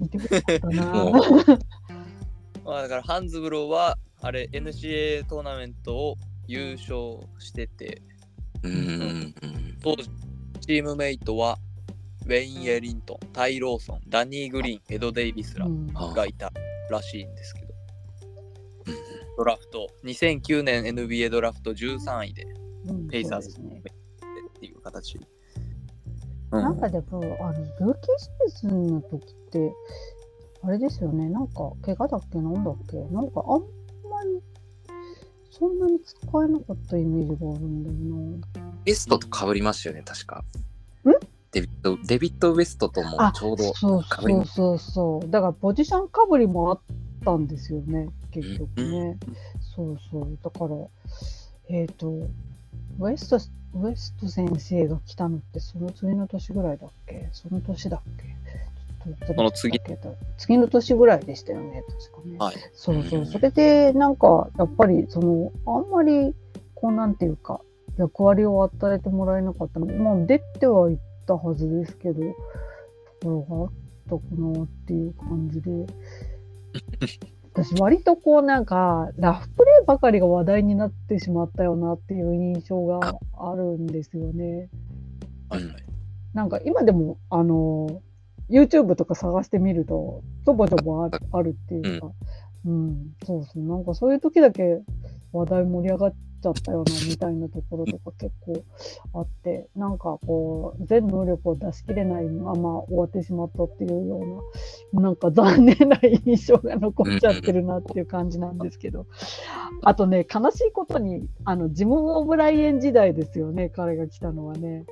[0.00, 0.84] 見てほしかったな。
[2.64, 8.02] まあ、だからハンズブローはあれ NCA トーナメントを優勝してて。
[8.62, 8.72] うん。
[8.72, 10.10] うんうん当時
[10.60, 11.58] チームメイトは
[12.24, 16.50] ウェイン・エリントン、タイ・ローソン、ダニー・グリーン、エド・デイビスらがいた
[16.90, 17.66] らしいんですけど、
[19.36, 22.46] ドラフト2009年 NBA ドラフト13位で
[22.88, 23.08] うん。
[23.08, 23.82] ペイサーズそうですね。
[24.56, 25.20] っていう形。
[26.50, 29.72] なんかでも、あの、ルーキーシーズンの時って、
[30.62, 33.66] あれですよね、なんか、怪我だっけ、なんだっけ、なんか、あんま
[34.24, 34.40] り、
[35.50, 37.96] そんなに使えなかったイメージがあるんだよ
[38.28, 38.66] な。
[38.66, 40.44] ウエストと被りましたよね確か
[41.04, 41.10] ん？
[41.52, 45.30] デビッドデビッド・ウエストともあちょうどそうそうそうそう。
[45.30, 46.80] だから、ポジションかぶりもあっ
[47.24, 49.18] たんですよね、結局ね。
[49.74, 50.38] そうそう。
[50.42, 50.76] だから、
[51.68, 52.28] えっ、と、
[52.98, 53.38] ウエスト、
[53.78, 57.28] ウエスト先生が来たのって、その次の年ぐらいだっけ？
[57.32, 58.24] その年だっけ？
[59.26, 59.80] その次
[60.36, 62.36] 次の年ぐらいでしたよね、確かね。
[62.38, 62.56] はい。
[62.74, 63.26] そうそう。
[63.26, 66.34] それで、なんか、やっぱり、その、あんまり、
[66.74, 67.60] こう、なんていうか、
[67.98, 72.20] 役割を与えてもらえなかったのまあ出てはいったはずですけど
[73.20, 73.70] ところがあっ
[74.08, 75.70] たかなっていう感じで
[77.52, 84.68] 私割とこうなんかラフプレーばかりが話題になってしまったよなっていう印象があるんですよね。
[85.48, 85.74] はいはい。
[86.34, 88.02] なんか今でもあの
[88.48, 92.10] YouTube とか探してみるとちょぼちょぼあるっていうか、
[92.64, 93.62] うん、そうそう。
[93.62, 94.80] なんかそういう時だけ
[95.32, 98.64] 話題盛り上がっちゃったよなみたいなところとか結構
[99.14, 104.42] あってなんかこう全能力を出し切れないまま終わってしまったっていうよ
[104.92, 109.06] うななんか残念な印象が残っちゃってるなっていう感じなんですけど。
[109.82, 114.84] あとね悲しいことにあのジム・オブライエン時代ですよね彼が来たのはね。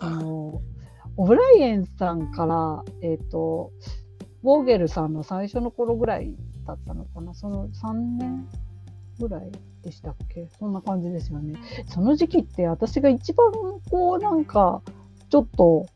[0.00, 0.62] あの
[1.18, 3.72] オブライエンさんから、えっ、と、
[4.44, 8.48] ボーゲルさんの最初の頃ぐらいだったのかな、その3年
[9.18, 9.50] ぐらい
[9.82, 10.48] でしたっけ？
[10.60, 11.58] そんな感じですよね。
[11.88, 13.50] その時期って私が一番
[13.90, 14.80] こうなんか、
[15.28, 15.86] ちょっと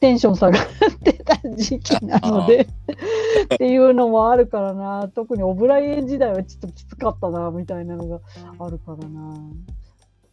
[0.00, 0.64] テンション下がっ
[1.04, 8.20] てた時期なので、っていうのもあるからな、特にオブライエン時代はちょっときつかったな、みたいなのが
[8.58, 9.32] あるからな。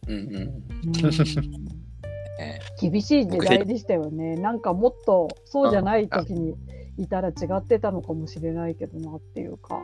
[0.08, 0.34] うんうん。
[0.34, 1.93] うん
[2.38, 4.36] え厳しい時代でしたよね。
[4.36, 6.54] なんかもっとそうじゃない時に
[6.98, 9.80] いたら違ってたのかもしれないけどなっていうか、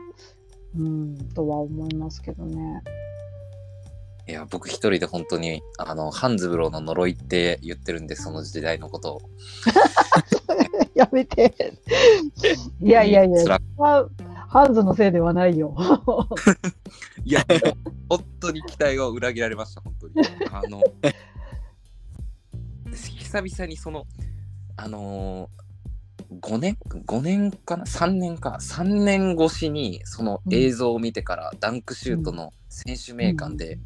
[0.76, 2.82] うん、とは思いますけどね。
[4.28, 9.20] いや、僕一人で本当に、あの、ハンズブローの呪いって言ってるんで、その時代のことを。
[10.94, 11.52] やめて。
[12.80, 13.60] いやいやいや、
[14.48, 15.74] ハンズのせいではないよ。
[17.24, 17.44] いや、
[18.08, 20.14] 本当に期待を裏切られました、本当に。
[20.52, 20.80] あの、
[23.30, 24.06] 久々にその、
[24.76, 26.76] あのー、5年
[27.06, 28.58] ?5 年かな ?3 年か。
[28.60, 33.78] 3年越しにその映像を見てから、ダンクシュートの選手名鑑で、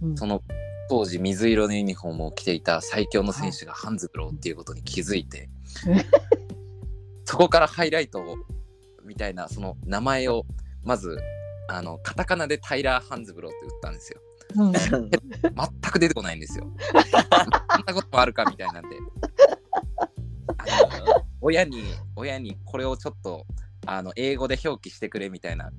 [0.00, 0.42] うんその
[0.90, 5.48] 当時水色のユニフォームを着ていた最強の選手がハンズブローっていうことに気づいて、
[7.24, 8.36] そこからハイライトを
[9.02, 10.44] みたいなその名前を
[10.82, 11.18] まず
[11.68, 14.20] あのカタカナでタイラー・ハンズブローって打ったんですよ。
[14.56, 14.72] うん
[15.10, 15.10] 全
[15.92, 16.66] く出てこないんですよ。
[16.92, 18.96] そんなこともあるかみたいなんで。
[20.46, 21.82] あの親に
[22.16, 23.46] 親にこれをちょっと
[23.86, 25.70] あの英語で表記してくれみたいな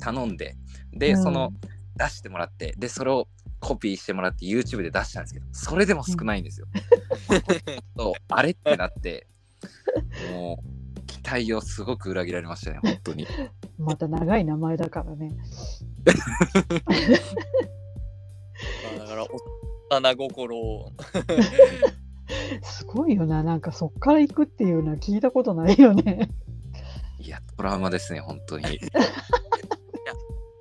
[0.00, 0.56] 頼んで
[0.92, 1.52] で、うんその
[1.96, 3.28] 出してもらってでそれを
[3.60, 6.66] コピーしてもらって YouTube で出したんですけどそれでも少ないんですよ。
[7.96, 9.28] そうあれってなって
[10.32, 13.26] もう期待をすごく裏切られましたね本当に。
[13.78, 15.30] また長い名前だからね。
[18.98, 19.26] だから、
[19.90, 20.92] 幼心を。
[22.62, 23.42] すごいよな。
[23.42, 26.30] なんかそっから行くっていうのは聞いたことないよね。
[27.18, 28.80] いやトラウマですね本当に。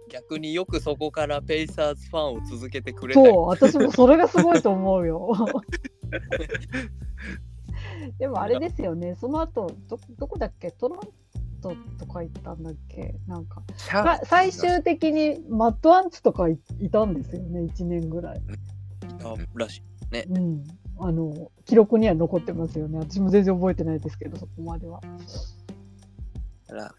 [0.10, 5.36] 逆によくそこからペイサーズファンを続けてくれたそう、私もそれがすごいと思うよ。
[8.20, 10.99] でもあれですよね、その後どどこだっけ、トロン
[11.64, 18.41] トとか行ったんだっけ、なんか、さ最終的にマットアンツとかいいたんですよね、1年ぐらい。
[19.24, 19.84] あらしい。
[20.30, 20.64] うん、
[20.99, 25.01] あの記録には残ってますよね、私も全然覚えてないですけど、そこまでは。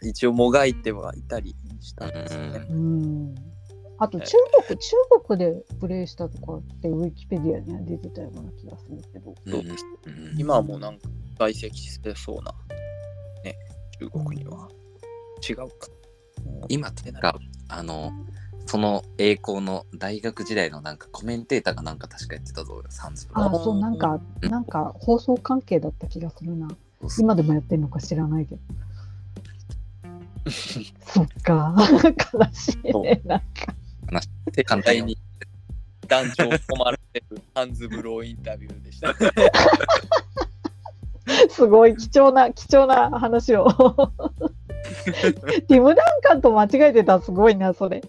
[0.03, 2.67] 一応もがいてはいたりしたんですよね。
[2.71, 3.35] うん。
[3.99, 4.27] あとはい。
[4.27, 4.37] 中
[4.67, 4.97] 国、中
[5.27, 9.35] 国でプレイしたとかってウィキペディアには出てたような気がするけど。
[9.47, 9.55] うん。
[9.55, 9.59] う
[10.35, 10.39] ん。
[10.39, 11.09] 今はもうなんか
[11.39, 12.55] 在籍してそうな、
[13.45, 13.57] ね、
[13.99, 14.69] 中国には。
[15.49, 15.89] 違うか。
[16.69, 17.39] 今ってなんか
[17.69, 18.13] あの
[18.67, 24.51] その栄光の大学時代のなんかコメンテーターがなんか確かやってたぞサンズブロあーそうなんか、うん。
[24.51, 26.69] なんか放送関係だった気がするな。
[26.69, 27.25] そうそう。
[27.25, 28.61] 今でもやってるのか知らないけど。
[31.01, 31.75] そっか、
[32.33, 33.75] 悲しいね、なんか。
[34.67, 35.17] 簡単に
[36.07, 39.15] 団長を止まれてるハンズブローインタビューでした。
[41.51, 43.67] すごい貴重な、貴重な話を。
[45.69, 48.03] ティム・ダンカンと間違えてた、すごいな、それ。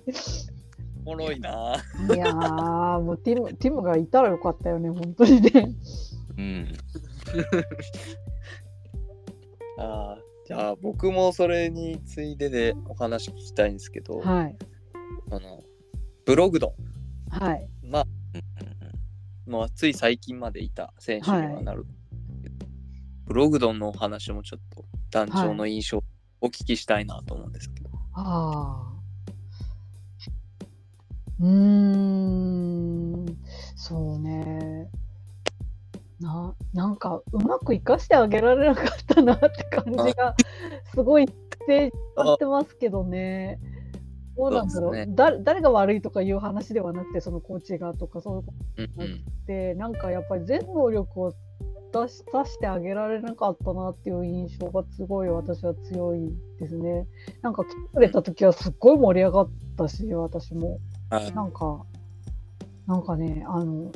[1.06, 1.76] おもろいな。
[2.14, 5.72] いやー、もうティム、ティムがいたらよかったよね、本当にね。
[6.38, 6.68] うん
[9.78, 14.56] あーじゃあ僕もそれについででお話聞きたいんですけど、はい。
[15.32, 15.64] あの
[16.24, 16.76] ブログド
[17.32, 17.68] ン、はい。
[17.82, 18.06] まあ、
[19.48, 21.86] まあ、つい最近までいた選手にはなる、
[23.26, 26.04] ブログドンのお話もちょっと団長の印象を
[26.42, 28.96] お聞きしたいなと思うんですけど、ああ。
[31.40, 33.26] うーん、
[33.76, 34.90] そうね。
[36.20, 40.36] な、なんかうまく生かしてあげられなかったなって感じが
[40.94, 41.32] すごいし
[41.66, 43.60] てやってますけどね。
[44.38, 49.24] どうなんだろうだ誰が悪いとかいう話ではなくてそのコーチがとかそういうこうんうん。
[49.24, 51.34] とでなんかやっぱり全能力を
[51.94, 56.30] 出し出してあげられなかったなっていう印象がすごい私は強い
[56.60, 57.08] ですね。
[57.42, 60.80] なんか来てくれた時はすっごい盛り上がったし私も
[61.10, 61.86] はいなんか
[62.88, 63.92] なんかねあの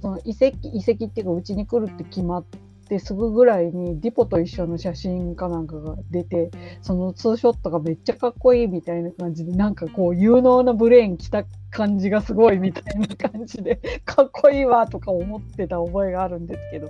[0.00, 2.58] その遺跡遺跡っていうかうちに来るって決まって
[2.98, 6.50] すぐぐらいにディポと一緒の写真かなんかが出て
[6.82, 16.88] そのツーショットがめっちゃかっこいいみたいな感じでなんかこう有能なブレーン着た感じがすごいみたいな感じで かっこいいわとか思ってた覚えがあるんですけど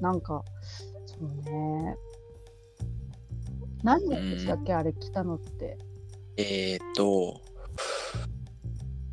[0.00, 0.42] なんか
[1.06, 1.96] そうね。
[3.82, 4.72] 何年でしたっけ？
[4.72, 5.76] あれ来たのって。
[6.36, 7.38] えっ、ー、と、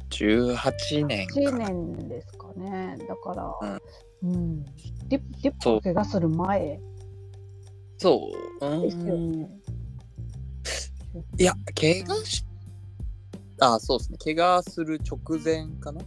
[0.09, 1.69] 18年か1な。
[1.69, 2.97] 年ですかね。
[3.07, 3.81] だからうん
[4.23, 4.63] うん、
[5.07, 6.79] ディップそう怪我する前
[7.97, 8.77] そう。
[8.79, 9.31] うですよーん。
[9.31, 9.49] ね。
[11.37, 12.45] いや、怪我し、
[13.59, 14.17] あ、そうですね。
[14.23, 16.01] 怪我する直前かな？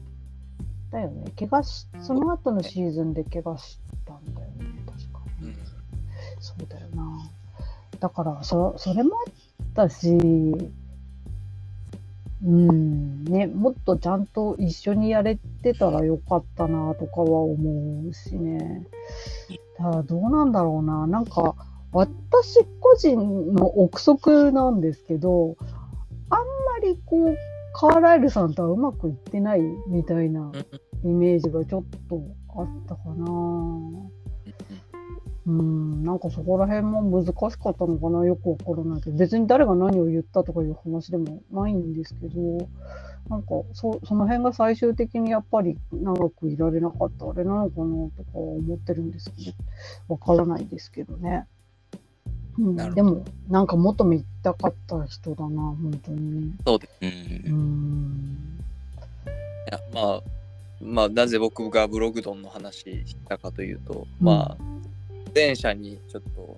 [0.91, 1.31] だよね。
[1.39, 4.67] 怪我し、その後のシーズンで怪我したんだよね。
[4.87, 5.21] 確か。
[5.43, 5.57] うん。
[6.41, 7.31] そうだよな。
[8.01, 9.35] だから、そそれもあっ
[9.75, 10.17] たし、
[12.45, 18.87] うん、ね、もっとちゃんと一緒にやれてたらよかったなとかは思うしね。
[19.79, 21.07] ただ、どうなんだろうな。
[21.07, 21.55] なんか、
[21.93, 25.57] 私個人の憶測なんですけど、
[26.29, 26.45] あんま
[26.83, 27.37] りこう、
[27.73, 30.53] カーライルさんとはうまくいってないみたいな
[31.03, 32.21] イメージがちょっと
[32.57, 34.14] あったかな。
[35.47, 42.69] うん、なんかそこら辺も難しかったのかな、よくわからないけど、別に誰が何を言ったとかいう話でもないんですけど、
[43.29, 49.51] なんかそその辺が最終的にやっぱり長くいられなかったあれなのかなとか思ってるんですけ
[50.09, 51.47] ど、わからないですけどね。
[52.59, 56.53] うん、でも、なんか求めたかった人だな、本当にね。
[56.65, 56.93] そうです。
[57.49, 57.57] ううん。
[57.57, 58.61] ん。
[59.27, 60.23] いや、まあ、
[60.81, 64.75] まあ、なぜ僕がブログドンの話したかというと、うんまあ、
[65.35, 66.57] 前者にちょっと、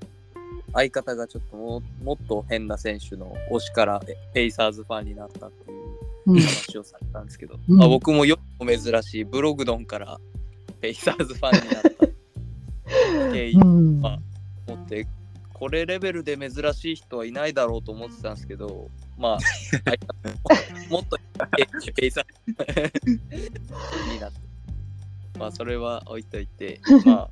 [0.72, 5.86] 相方がちょっとももっと変な選手の推しからえペイサーズファンになったっていう
[6.26, 6.40] うん。
[6.40, 7.78] 話をされたんですけど、うん。
[7.78, 10.18] まあ、僕もよく珍しいブログドンから
[10.80, 14.20] ペイサーズファンになった経緯を持
[14.74, 15.06] って、
[15.52, 19.38] これレベルで珍しい人はいないだろうと思ってたんですけど、まあ、
[20.90, 21.16] もっと
[21.94, 22.24] ペイサー
[24.12, 24.46] になって。
[25.38, 27.30] まあ、それは置いといて、 まあ、まあ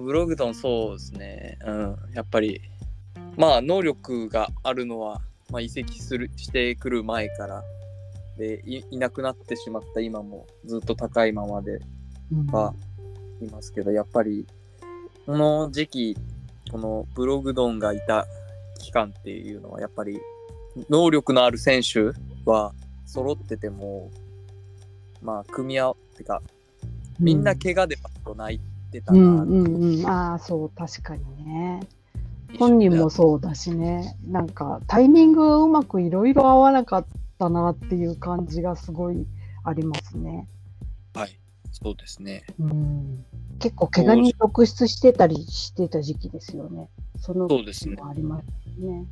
[0.00, 2.60] ブログドンそうですね、うん、やっぱり、
[3.36, 5.20] まあ、能力があるのは、
[5.50, 7.62] まあ、移籍するしてくる前から
[8.38, 11.80] でい、いなくなってしまった今もずっと高いままで
[12.32, 12.46] うん。
[12.46, 12.74] は
[13.40, 14.46] いますけど、やっぱり、
[15.26, 16.16] この時期、
[16.70, 18.26] このブログドンがいた
[18.78, 20.18] 期間っていうのは、やっぱり、
[20.88, 22.12] 能力のある選手
[22.44, 22.74] は
[23.04, 24.10] 揃ってても、
[25.22, 26.42] まあ、組み合わてか、
[27.18, 28.60] みんな怪我でパッと泣い
[29.00, 29.62] てたうなっていう。
[29.62, 31.80] んうんうん、ああそう確かにね。
[32.58, 34.16] 本人もそうだしね。
[34.26, 37.06] なんかタイミングがうまくいろいろ合わなかっ
[37.38, 39.26] たなっていう感じがすごい
[39.64, 40.48] ありますね、
[41.14, 41.38] はい、
[41.72, 42.44] そうですね。
[42.58, 43.24] うん、
[43.58, 46.88] 結構怪我に続出してたりしてた時期ですよね。
[47.18, 47.96] そのそうですね。
[47.96, 48.44] もあります
[48.80, 49.06] ね。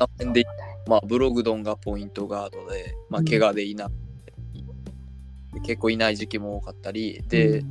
[0.00, 0.44] 3年で、
[0.86, 4.32] まあ、ブログドンがポイントガードで、まあ、怪我でいなくて、
[5.54, 7.64] で結構いない時期も多かったり、で、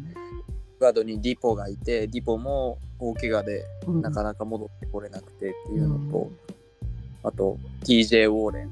[0.84, 4.02] ガードにディポがいて、ディポも大怪我でうん。
[4.02, 6.32] なかなか戻ってこれなくてっていうのと、
[7.24, 8.72] あと TJ ウォーレン。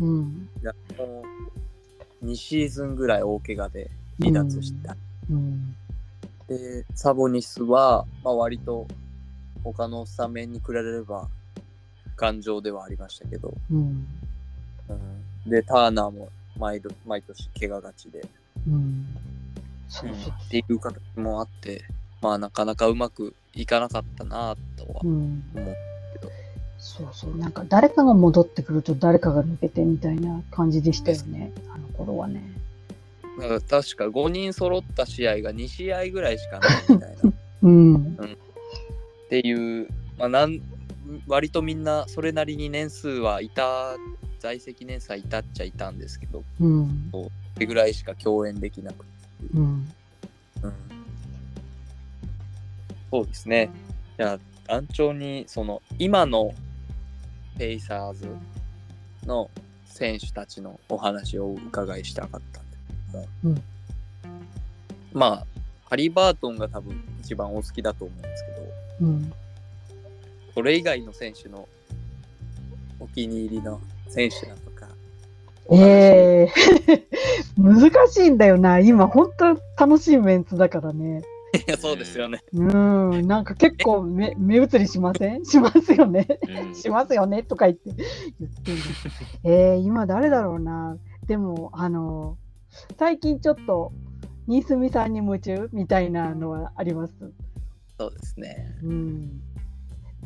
[0.00, 0.48] うん。
[0.62, 1.24] がも
[2.22, 3.90] う2シーズンぐらい大怪我で
[4.20, 4.96] 離脱した。
[5.30, 5.74] うん。
[6.46, 8.86] で、サボニスは、まあ、割と
[9.62, 11.28] 他のスタメンに比べれば
[12.16, 14.06] 頑丈ではありましたけど、うん。
[14.88, 16.28] うん、で、ターナーも
[16.58, 18.26] 毎度毎年怪我がちで、
[18.68, 19.06] うん
[19.88, 21.84] っていう形もあって、
[22.20, 25.42] まあなかなかうまくいかなかったなとはうん。
[25.54, 25.76] 思う。
[26.78, 32.42] そうそう、なんか誰かが戻ってくると誰かが抜けてみたいな感じでしたよね、あの頃はね。
[33.38, 37.30] なんか確か5人揃った試合が2試合ぐらいしかないみたいな。
[37.30, 37.32] っ
[37.62, 38.16] うん、
[39.30, 39.88] ていう、
[40.18, 40.60] まあなん
[41.26, 43.96] 割とみんなそれなりに年数はいた、
[44.38, 49.13] 在籍年数はいたっちゃいたんですけど、うん、それぐらいしか共演できなくて。
[49.54, 49.92] うん、
[50.62, 50.72] うん。
[53.10, 53.70] そうですね。
[54.16, 56.54] じゃあ、団長に、その、今の
[57.58, 58.28] ペイサーズ
[59.26, 59.50] の
[59.86, 62.82] 選手たちのお話をお伺いしたかったんです
[63.12, 63.62] けども、うん。
[65.12, 65.46] まあ、
[65.88, 69.32] ハリバートンが多分一番お好きだと思うんですけど、うん。
[70.54, 71.68] それ以外の選手の
[72.98, 74.63] お気に入りの選手だと
[75.68, 75.74] か。
[75.76, 76.48] え
[76.88, 77.06] え
[77.56, 78.78] 難しいんだよな。
[78.80, 81.22] 今、本当楽しいメンツだからね。
[81.54, 82.42] いや、そうですよね。
[82.52, 85.44] うん、なんか結構目 目移りしません？
[85.46, 86.26] しますよね。
[86.66, 87.42] うんしますよね？
[87.44, 87.90] とか言って
[88.40, 88.80] 言ってんの。
[89.44, 90.96] えー、今誰だろうな。
[91.26, 92.36] でも、あの、
[92.98, 93.92] 最近ちょっと、
[94.48, 97.14] 新住さんに夢中みたいなのはあります？
[97.98, 98.76] そうですね。
[98.82, 99.40] うん。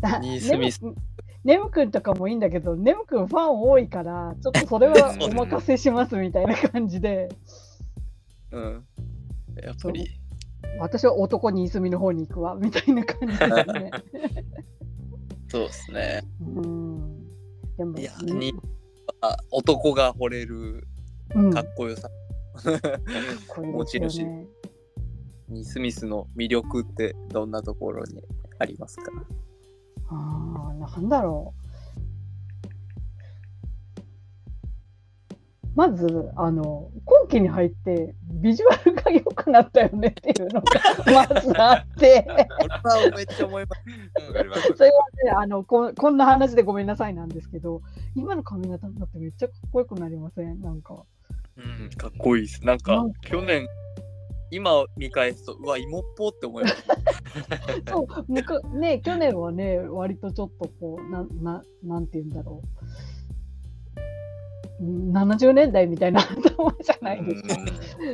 [0.00, 0.94] だ新住ネム
[1.44, 7.28] ネム君とかもいいんだけど、ネム君ファン多いから、ちょっとそれは お任せしますみたいな感じで、
[8.52, 8.84] うん。
[9.62, 10.08] やっぱり、
[10.78, 13.90] 私は男新住の方に行くわみたいな感じですね。
[15.48, 16.22] そうですね。
[16.40, 17.26] うん。
[17.76, 18.52] でも、いや、に
[19.20, 20.86] あ男が惚れる
[21.34, 22.10] うん、かっこよさ。
[23.48, 24.46] これですよね。
[25.48, 28.22] にスミスの魅力ってどんなところに
[28.58, 29.12] ありますか？
[30.10, 31.58] ああ、なんだろう。
[35.78, 40.66] まず、あの、今期に入って、ビジュアルが良くなったよねっていうのが、
[41.30, 42.26] まずあって、
[43.14, 43.76] めっちゃ思いま
[44.56, 44.62] す。
[44.62, 47.82] すそれはねあのこ、こんな話でごめんなさいなんですけど、
[48.16, 50.60] 今の髪型だってめっちゃかっこよくなりません？
[50.60, 51.04] なんか。
[51.56, 52.64] うん、かっこいいです。
[52.64, 53.68] なんか去年、
[54.50, 56.84] 今見返すと、うわ、芋っぽって思います。
[57.88, 62.68] そう、ね、去年はね、割とちょっとこう、なん、ななんて言うんだろう。
[64.80, 67.56] うん70年代みたいな頭じゃないですか。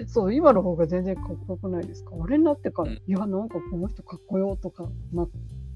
[0.06, 2.12] そう、今の方が全然かっこよくないですか。
[2.18, 5.30] あれになってから、うんいや、なんかこの人かっこよとかなっ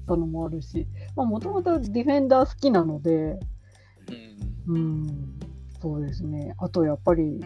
[0.07, 3.39] たのもあるし、まあ、もともとディフェンダー好きなので、
[4.67, 5.39] うんうん、
[5.79, 6.55] そうですね。
[6.57, 7.39] あと、やっぱり、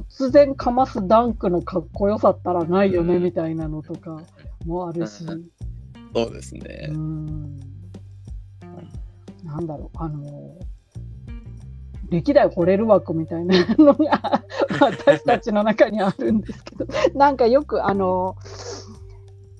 [0.00, 3.22] 突然かますダンクのかっこよさったらないよね、うん。
[3.22, 4.22] みたいなのとか
[4.64, 5.26] もあるし、
[6.14, 6.88] そうですね。
[6.90, 6.96] う。
[6.96, 7.60] ん、
[9.44, 10.56] なんだろう、あの、
[12.08, 14.42] 歴代惚れる枠みたいなのが
[14.80, 18.36] 私たちの中にあるんですけど、なんかよくあの、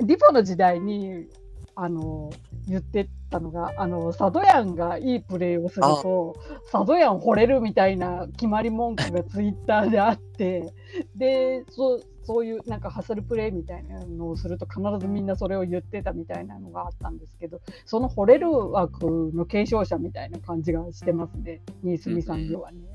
[0.01, 1.27] リポの時代に
[1.75, 2.31] あの
[2.69, 6.37] 言ってたのが、あのサドヤンがいいプレーをすると、
[6.71, 10.73] サドヤン惚れるみたいな決まり文句がツイッターであって、
[11.17, 22.79] で、そうそういうなんかハッスルプレーみたいなのをすると必ずみんなそれを言ってたみたいなのがあったんですけど、その惚れる枠の継承者みたいな感じがしてますね、新住さんにはね。
[22.79, 22.92] うん、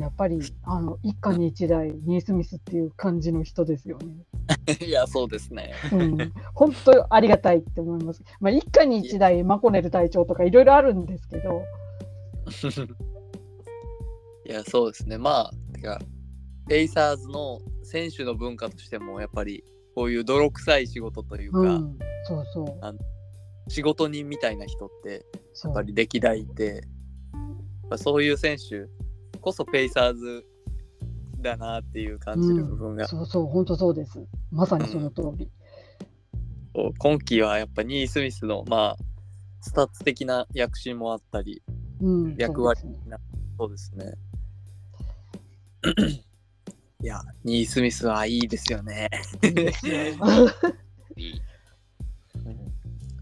[0.00, 4.24] やっぱりあの一家に一代、ニースミスっていう感じの人ですよね。
[4.86, 5.72] いや、そうですね。
[5.92, 8.22] うん、本当ありがたいって思います。
[8.40, 11.62] まあ、一家に一代、マコネル隊長とかいろいろあるんですけど、
[14.46, 15.18] いや、そうですね。
[15.18, 16.00] まあ、てか、
[16.68, 19.64] ペイサーズの選手の文化としても、やっぱり
[19.94, 22.80] こういう泥臭い仕事というか、うん、そうそう。
[23.68, 25.26] 仕事人みたいな人って、
[25.64, 26.82] やっぱり歴代いて、
[27.90, 28.86] まあそういう選手
[29.38, 30.44] こそペイサーズ
[31.40, 34.24] だなっていう感じる部分が、そうそう、本当そうです。
[34.50, 35.50] まさにその通り。
[36.74, 39.04] こう今季はやっぱニースミスの、まあ、
[39.60, 41.62] スタッツ的な躍進もあったり、
[42.00, 43.16] うん、役割そうですね
[43.58, 44.14] そうですね。
[47.02, 49.08] いや、ニースミスはいいですよね。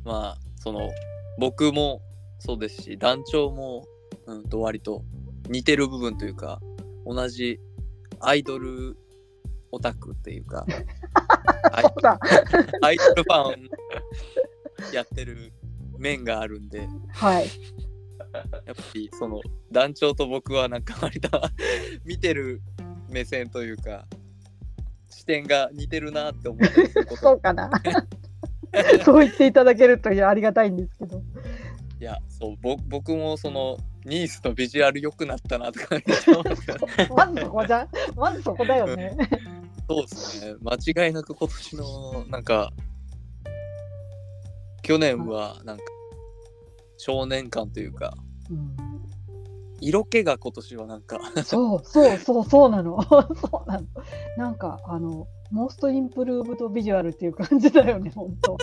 [0.04, 0.90] まあ、その、
[1.38, 2.00] 僕も
[2.38, 3.86] そうですし、団長も、
[4.26, 5.04] うんと割と
[5.48, 6.60] 似てる部分というか、
[7.04, 7.58] 同じ
[8.20, 8.96] アイドル
[9.70, 10.66] オタクっていうか、
[11.72, 11.84] アイ
[12.82, 13.68] アイドルファン
[14.92, 15.52] やってる
[15.98, 17.46] 面があるんで、はい。
[18.66, 19.40] やっぱりその
[19.72, 21.30] 団長と僕はなんか割と
[22.04, 22.60] 見てる
[23.08, 24.06] 目線というか、
[25.08, 27.70] 視点が似てるなって思ったりすることそうかな。
[29.04, 31.22] そう言っていただけるとありがたいんですけど。
[32.00, 35.96] いや、そう、ぼ僕もそのニースのビジュアル良くなったなとか
[37.14, 37.88] まずそこじゃん。
[38.14, 39.16] まずそこだよね。
[39.88, 40.54] そうですね。
[40.62, 42.72] 間違いなく今年のなんか、
[44.82, 45.82] 去年はなんか
[46.98, 48.14] 少年感というか、
[48.50, 48.76] うん
[49.78, 53.02] 色気が今年はなんか、そうそうそうそうなの。
[53.04, 53.18] そ
[53.66, 53.86] うなの。
[54.38, 58.56] なんかあのモーストインプルーブドビジュアルっていう感じだよね、本当。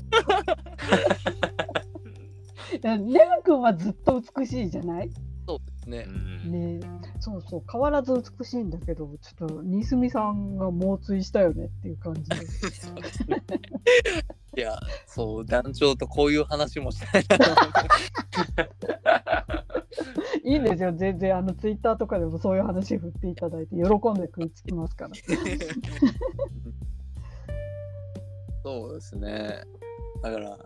[2.81, 5.11] ネム君はずっと美しいじゃない？
[5.45, 6.11] そうですねう。
[6.11, 6.79] んね
[7.19, 13.43] そうそう変わらず美しいんだけどちょっと新住さんが猛追したよねっていう感じですね
[14.55, 17.25] いや、そう、団長とこういう話もしたい。
[20.45, 25.11] いいんですよ全然あのツイッターとかでもそういう話振っていただいて喜んで食いつきますから
[28.63, 29.63] そうですね。
[30.21, 30.57] だから、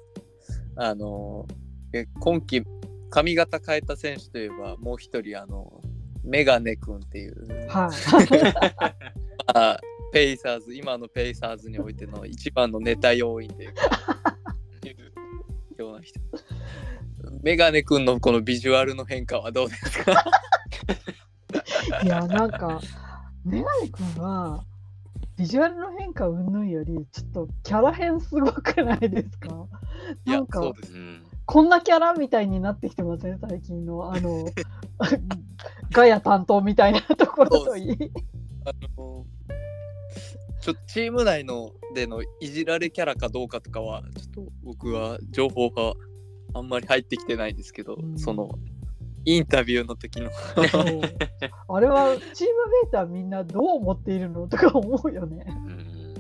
[0.75, 1.47] あの、
[1.93, 2.63] え今季
[3.09, 5.81] 髪型変えた選手といえば、もう一人、あの、
[6.23, 7.91] メガネ君っていう、はい。
[9.53, 9.79] あ
[10.11, 13.83] ペイサーズ、今のペイサーズにおいての一番のネタ要因というか、
[14.85, 16.19] いうような人。
[17.43, 20.13] メガネ君のこのビジュアルの変化はどうですか？
[22.03, 22.79] いや、なんか、
[23.45, 24.63] メガネ君は、
[25.37, 29.67] ビジュアルの変化云々より、ちょっとキャラ変すごくないですか？
[30.25, 30.93] なん、かそう、です。
[30.93, 31.26] うん。
[31.47, 34.45] こんなキャラみたいになってきてません最近の、あの、
[35.91, 37.93] ガヤ担当みたいなところといい。
[38.65, 39.25] あの
[40.59, 45.93] ちょっとチーム内のでのいじられキャラかどうかとかは、ちょっと僕は情報が
[46.53, 48.49] あんまり入ってきてないんですけど、うんその
[49.23, 50.29] インタビューの時の
[51.67, 55.45] あれはチームメイトはみんなどう思っているのとか思うよね。
[55.47, 56.13] うん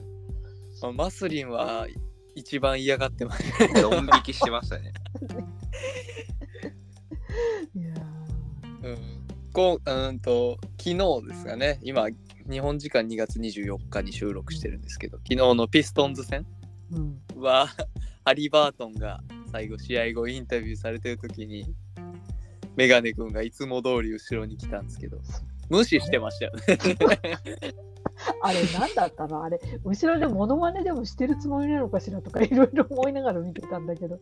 [0.81, 1.87] まあマスリンは
[2.35, 3.43] 一番嫌がってます。
[3.81, 4.93] ドン引きしてましたね。
[7.75, 7.93] いや
[8.83, 8.97] うん、
[9.53, 12.07] こううんと昨日ですかね、今、
[12.49, 16.45] 日本時間2月24日に収録してるんですけど、昨日のピストンズ戦。
[16.91, 17.67] ーうん、は、
[18.23, 19.21] ハリバートンが
[19.51, 21.65] 最後、試合後インタビューされてる時に、
[22.75, 25.19] メガネ君がいつも通り後ろに来たんですけど、
[25.69, 26.61] 無視してましたよね。
[28.41, 29.43] あれ何だったの？
[29.43, 34.19] あれ後ろでモノマネでもしてるつもりなのかしらとかいろいろ思いながら見てたんだけど、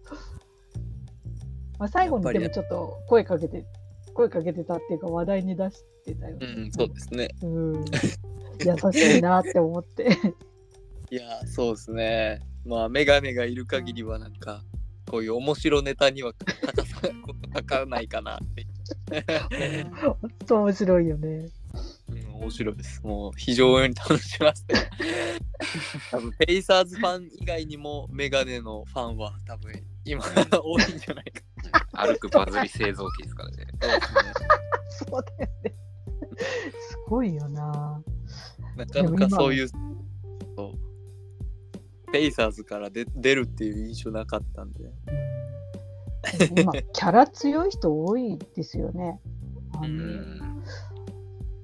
[1.79, 3.65] まあ、最後にでもちょっと声かけて
[4.13, 6.47] 声かけてたっていうか話題に出してたよね。
[6.47, 7.27] うん、そうですね。
[7.41, 7.85] うん
[8.63, 10.07] 優しいなって思って。
[11.11, 12.41] いや、そうですね。
[12.65, 14.63] まあ、メガネがいる限りは、なんか、
[15.09, 17.01] こういう面白ネタには欠かさ
[17.53, 18.65] かかないかなって。
[20.01, 21.49] 本当面白いよね。
[22.09, 23.01] うん、面白いです。
[23.03, 24.89] もう非常に楽しめますね。
[26.11, 29.73] 多分ペイサーズファン以外にもメガネのファンは多分
[30.05, 31.41] 今多いんじゃないか。
[32.07, 33.67] 歩くバズり製造機ですからね。
[33.81, 34.21] そうですね。
[34.89, 35.75] そうだよね。
[36.37, 38.01] すごいよな。
[38.75, 39.79] なかなかそういう、そう
[42.11, 44.83] ペイサーズからで出るっていう印象なかったんで。
[44.83, 44.91] うん
[46.55, 49.19] 今、キャラ強い人多いですよね。
[49.77, 50.63] あのうん。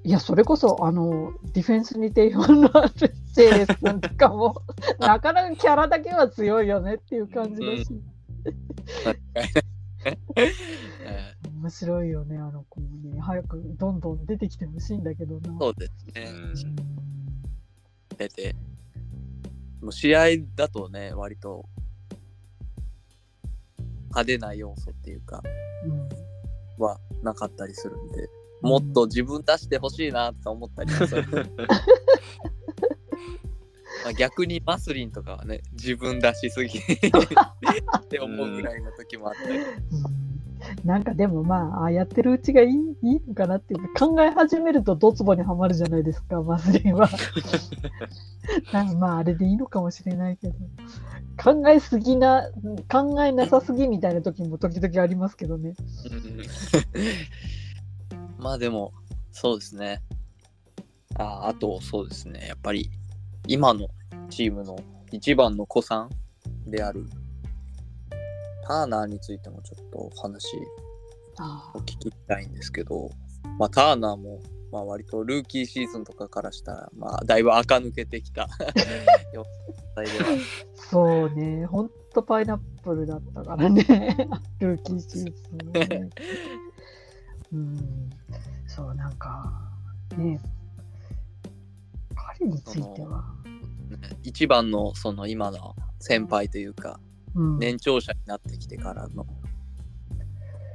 [0.04, 2.92] いや、それこそ、あの、ディフェンスに定評のある
[3.34, 4.62] JS 君とかも、
[4.98, 8.11] なかなかキャラだけは強いよねっていう感じだし、え
[11.62, 13.20] 面白いよね、あの子もね。
[13.20, 15.56] 早くどんどん出てきてほしいんだけどな。
[15.58, 16.30] そうですね。
[16.30, 16.54] うん
[18.16, 18.54] 出て。
[19.80, 21.68] もう試合だとね、割と
[24.10, 25.42] 派手な要素っていうか、
[25.84, 26.08] うん
[26.78, 28.28] はなかったりするんで、
[28.60, 31.24] もっと自分出してほしいなとか思ったりもする。
[34.04, 39.58] まあ逆にマスリンとかはね、自分出しすぎ って思うぐらいの時もあったり。
[39.58, 40.32] うん
[40.84, 42.70] なんかでもまあ、ああやってるうちがいい
[43.02, 47.08] いいのかなっていうか、考え始めるとドツボにはまるじゃないですか、マスリンは。
[48.72, 50.54] なんかまあ、あれでいいのかもしれないけど、
[51.42, 52.48] 考えすぎな、
[52.90, 55.74] 考えなさすぎみたいな時も時々ありますけどね。
[56.10, 56.42] うん
[58.38, 58.92] まあでも、
[59.30, 60.02] そうですね。
[61.16, 62.46] ああと、そうですね。
[62.48, 62.90] やっぱり、
[63.48, 63.88] 今の
[64.30, 64.78] チームの
[65.10, 66.08] 一番の子さ
[66.66, 67.06] んである、
[68.64, 70.56] ターナーについてもちょっとお話
[71.38, 73.10] あを聞きたいんですけど、
[73.58, 74.40] まあ、ターナーも、
[74.70, 78.48] まあ、割とルーキーシーズンとかからしたら、まあ、だいぶ垢抜けてきた
[80.74, 83.82] そうね、ほんとパイナップルだったからね、
[84.60, 86.10] ルーキーシーズンはね。
[87.52, 88.10] うん、
[88.66, 89.52] そう、なんか、
[90.16, 90.40] ね、
[92.38, 93.24] 彼については、
[94.22, 97.00] 一番のその今の先輩というか、
[97.34, 99.26] うん、年長者になってきてからの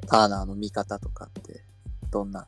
[0.07, 1.63] ターナーの見方とかって
[2.09, 2.47] どんな？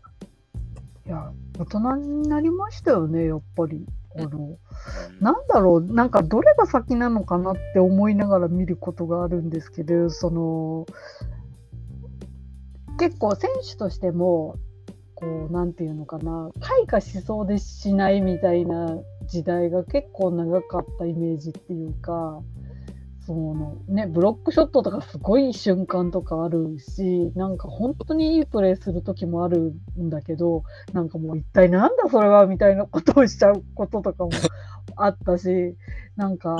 [1.06, 3.86] いや、大人になりましたよね、やっぱり。
[4.16, 4.58] あの、
[5.22, 10.86] なんだろう、なんかどれが先なのかなって思いながら見ることがあるんですけど、その、
[12.98, 14.56] 結構選手としても、
[15.20, 22.42] こう、なんていうのかな、開花しそうでしないみたいな時代が結構長かったイメージっていうか、
[23.26, 30.64] そのね、ブロックショットとかすごい瞬間とかあるし、なんか本当にいいプレーする時もあるんだけど、
[30.94, 34.32] なんかもう一体なんだそれはみたいなことをしちゃうこととかも
[34.96, 35.76] あったし、
[36.16, 36.56] なんか、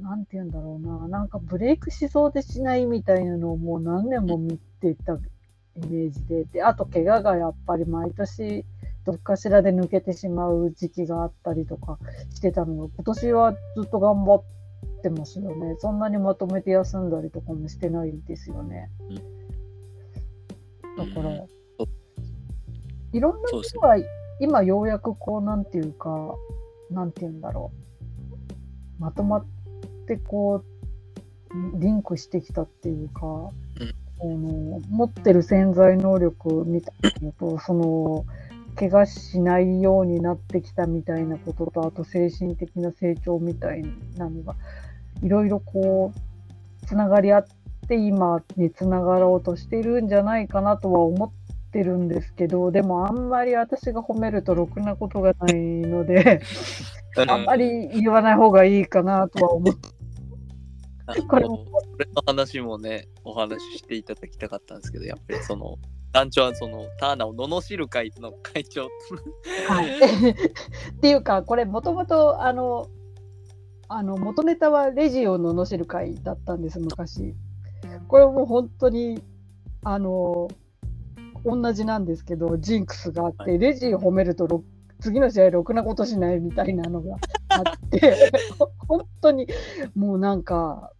[0.00, 5.18] なんて言うんだろうな、なんかブレイクしそうでしないみたいなのをもう何年も見てた
[5.76, 8.64] イメージで、で、あと怪我がやっぱり毎年
[9.04, 11.98] どっかしらで抜けてしまう時期があったりとか
[12.34, 14.42] してたのが、今年はずっと頑張っ
[15.02, 15.74] てますよね。
[15.78, 18.90] そんなにまとめて休んだりとかもしてないですよね。
[20.96, 21.48] だから、うん。
[23.12, 23.96] いろんな人が
[24.40, 26.34] 今ようやくこうなんていうか
[26.90, 27.72] なんていうんだろ
[28.98, 29.02] う。
[29.02, 29.46] まとまっ
[30.06, 33.50] てこうリンクしてきたっていうか、
[34.20, 38.24] あの持ってる潜在能力みたいなのとその
[38.76, 43.82] 怪我しないようになってきたみたいなこととあと精神的な成長みたい
[44.16, 44.56] なのが
[45.22, 47.46] いろいろこうつながり合っ
[47.88, 51.30] て今につながろうとしてるんじゃないかなとは思っ
[51.70, 56.42] てるんですけどでもあんまり私が褒めるとろくなことがないので
[57.28, 61.58] あんまり言わない方がいいかなとは思ってこれこ
[61.98, 65.78] れの話もね、お話ししていただきたかったんですけど、やっぱりその、
[66.12, 68.88] 団長はその、ターナを罵る会の会長。
[69.68, 69.98] はい、
[70.30, 72.88] っていうかこれもともとあの
[73.88, 77.34] あの元ネタはレジを罵る会だったんです昔。
[78.08, 79.22] これも本当に
[79.82, 80.48] あの
[81.44, 84.64] 同じなんですけどジンクスがあって、はレジを褒めるとろ
[85.00, 87.16] 次の試合ろくなことしないみたいなのが
[87.50, 88.32] あって
[88.88, 89.46] 本当に
[89.94, 90.92] もうなんか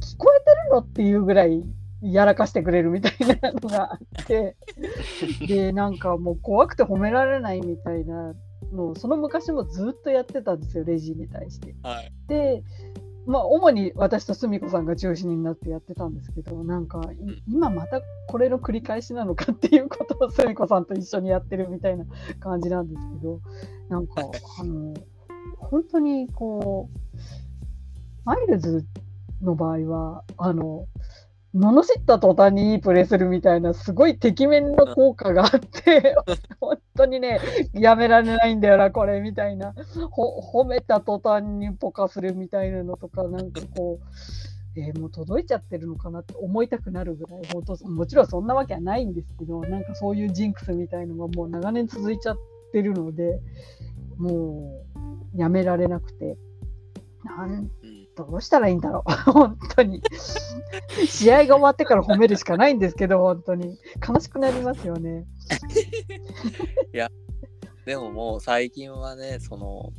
[0.00, 1.62] 聞こえてるのっていうぐらい
[2.02, 3.12] やらかしてくれるみたい
[3.42, 4.56] なのがあって
[5.46, 8.34] でなんかもう怖くて褒められないみたいな
[8.72, 11.74] のをその昔もずっとやってたんですよレジに対して。
[11.82, 12.12] はい。
[12.28, 12.62] で
[13.26, 22.06] まあ主に私と澄子さんが中心になってやってたんですけどなんかい今またこれの繰り返しなのかっていうことを澄子さんと一緒にやってるみたいな
[22.40, 23.40] 感じなんですけど
[23.90, 24.22] なんか
[24.58, 24.94] あの
[25.58, 27.20] 本当にこう
[28.24, 28.86] マイルズ
[29.42, 30.86] の場合はあの
[31.54, 36.14] 罵った途端にいいプレーするみたいなすごいてきめんの効果があって
[36.60, 37.40] 本当にね
[37.72, 39.74] やめられないんだよなこれみたいな。
[40.10, 47.42] ほ褒めた途端にポカするみたいなのとかなんかこう、えーもう届いちゃってるのかなって思いたくなるぐらい。
[47.52, 52.36] 本当もちろんそんなわけはないんですけどなんかそういうジンクスみたいのがもう長年続いちゃっ
[52.72, 53.40] てるので
[54.18, 54.84] も
[55.34, 56.36] うやめられなくて。
[57.24, 57.70] なんうん
[58.24, 60.02] どうしたらいいんだろう 本当に
[61.06, 65.26] 試合が終わってから褒めるしかないんですけど本当に悲しくなりますよね。
[67.90, 69.92] でももう最近はね、その、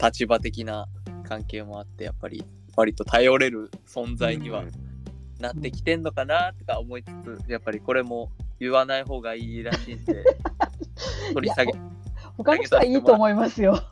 [0.00, 0.86] 立場的な
[1.24, 2.44] 関係もあって、やっぱり、
[2.76, 4.62] 割と頼れる存在には
[5.40, 7.10] なってきてんのかなとか思いつ
[7.44, 8.30] つ、やっぱりこれも
[8.60, 10.24] 言わない方がいいらしいんで、
[11.34, 11.72] 取り下げ、
[12.36, 13.82] 他の人はいいと思いますよ。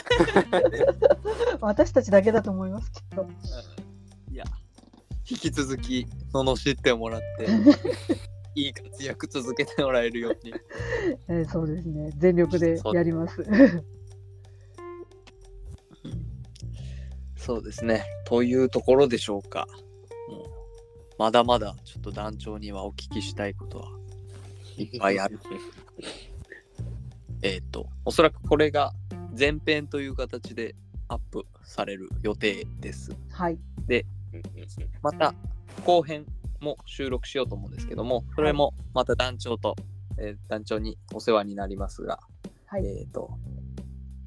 [1.60, 3.28] 私たちだけだと思いますけど。
[4.30, 4.44] いや、
[5.28, 7.46] 引き続き、罵ってもらって、
[8.54, 10.54] いい活躍続けてもらえるように。
[11.28, 12.12] えーそうですね。
[12.18, 13.44] 全力でやります。
[17.36, 18.04] そうですね。
[18.24, 19.66] というところでしょうか。
[20.28, 20.44] もう
[21.18, 23.90] まだまだちょっと団長にはお聞きしたいことは
[24.76, 25.40] いっぱいある。
[27.42, 28.92] えっと、おそらくこれが
[29.38, 30.74] 前編という形で
[31.08, 33.16] アップされる予定です。
[33.30, 33.58] はい。
[35.02, 35.34] また
[35.84, 36.24] 後編
[36.60, 39.76] も収録しようと思うんですけども、それもまた団長と、
[40.18, 42.20] えー団長にお世話になりますが、
[42.66, 42.86] はい。
[42.86, 43.30] えっ、と、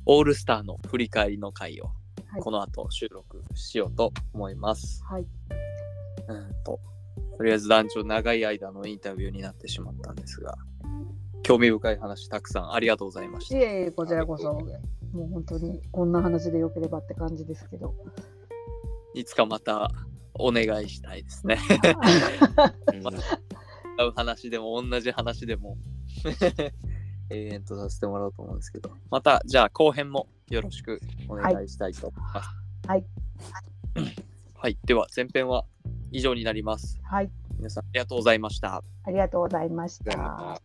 [0.05, 1.85] オールスターの振り返りの回を
[2.27, 5.03] はいこの後収録しようと思います。
[5.05, 5.25] はい。
[6.27, 6.79] うんと、
[7.37, 10.55] とりあえず団長長い間のインタビューになってしまったんですが、
[11.45, 13.55] 興味深い話たくさんありがとうございました。
[13.55, 14.51] いえいえ、こちらこそ。
[14.51, 14.65] も
[15.25, 17.93] う本当にこんな話でよければって感じですけど。
[19.13, 19.91] いつかまた
[20.33, 21.59] お願いしたいですね。
[23.97, 25.77] 合う話でも同じ話でも
[27.29, 30.99] 永遠とさせてもらおうと思うんですけど、またじゃあ後編もよろしく
[31.29, 32.49] お願いしたいと思います。
[32.87, 33.05] はい。
[34.55, 35.63] はい、では前編は
[36.11, 36.99] 以上になります。
[37.03, 37.29] はい。
[37.57, 38.83] 皆さんありがとうございました。
[39.03, 40.59] ありがとうございました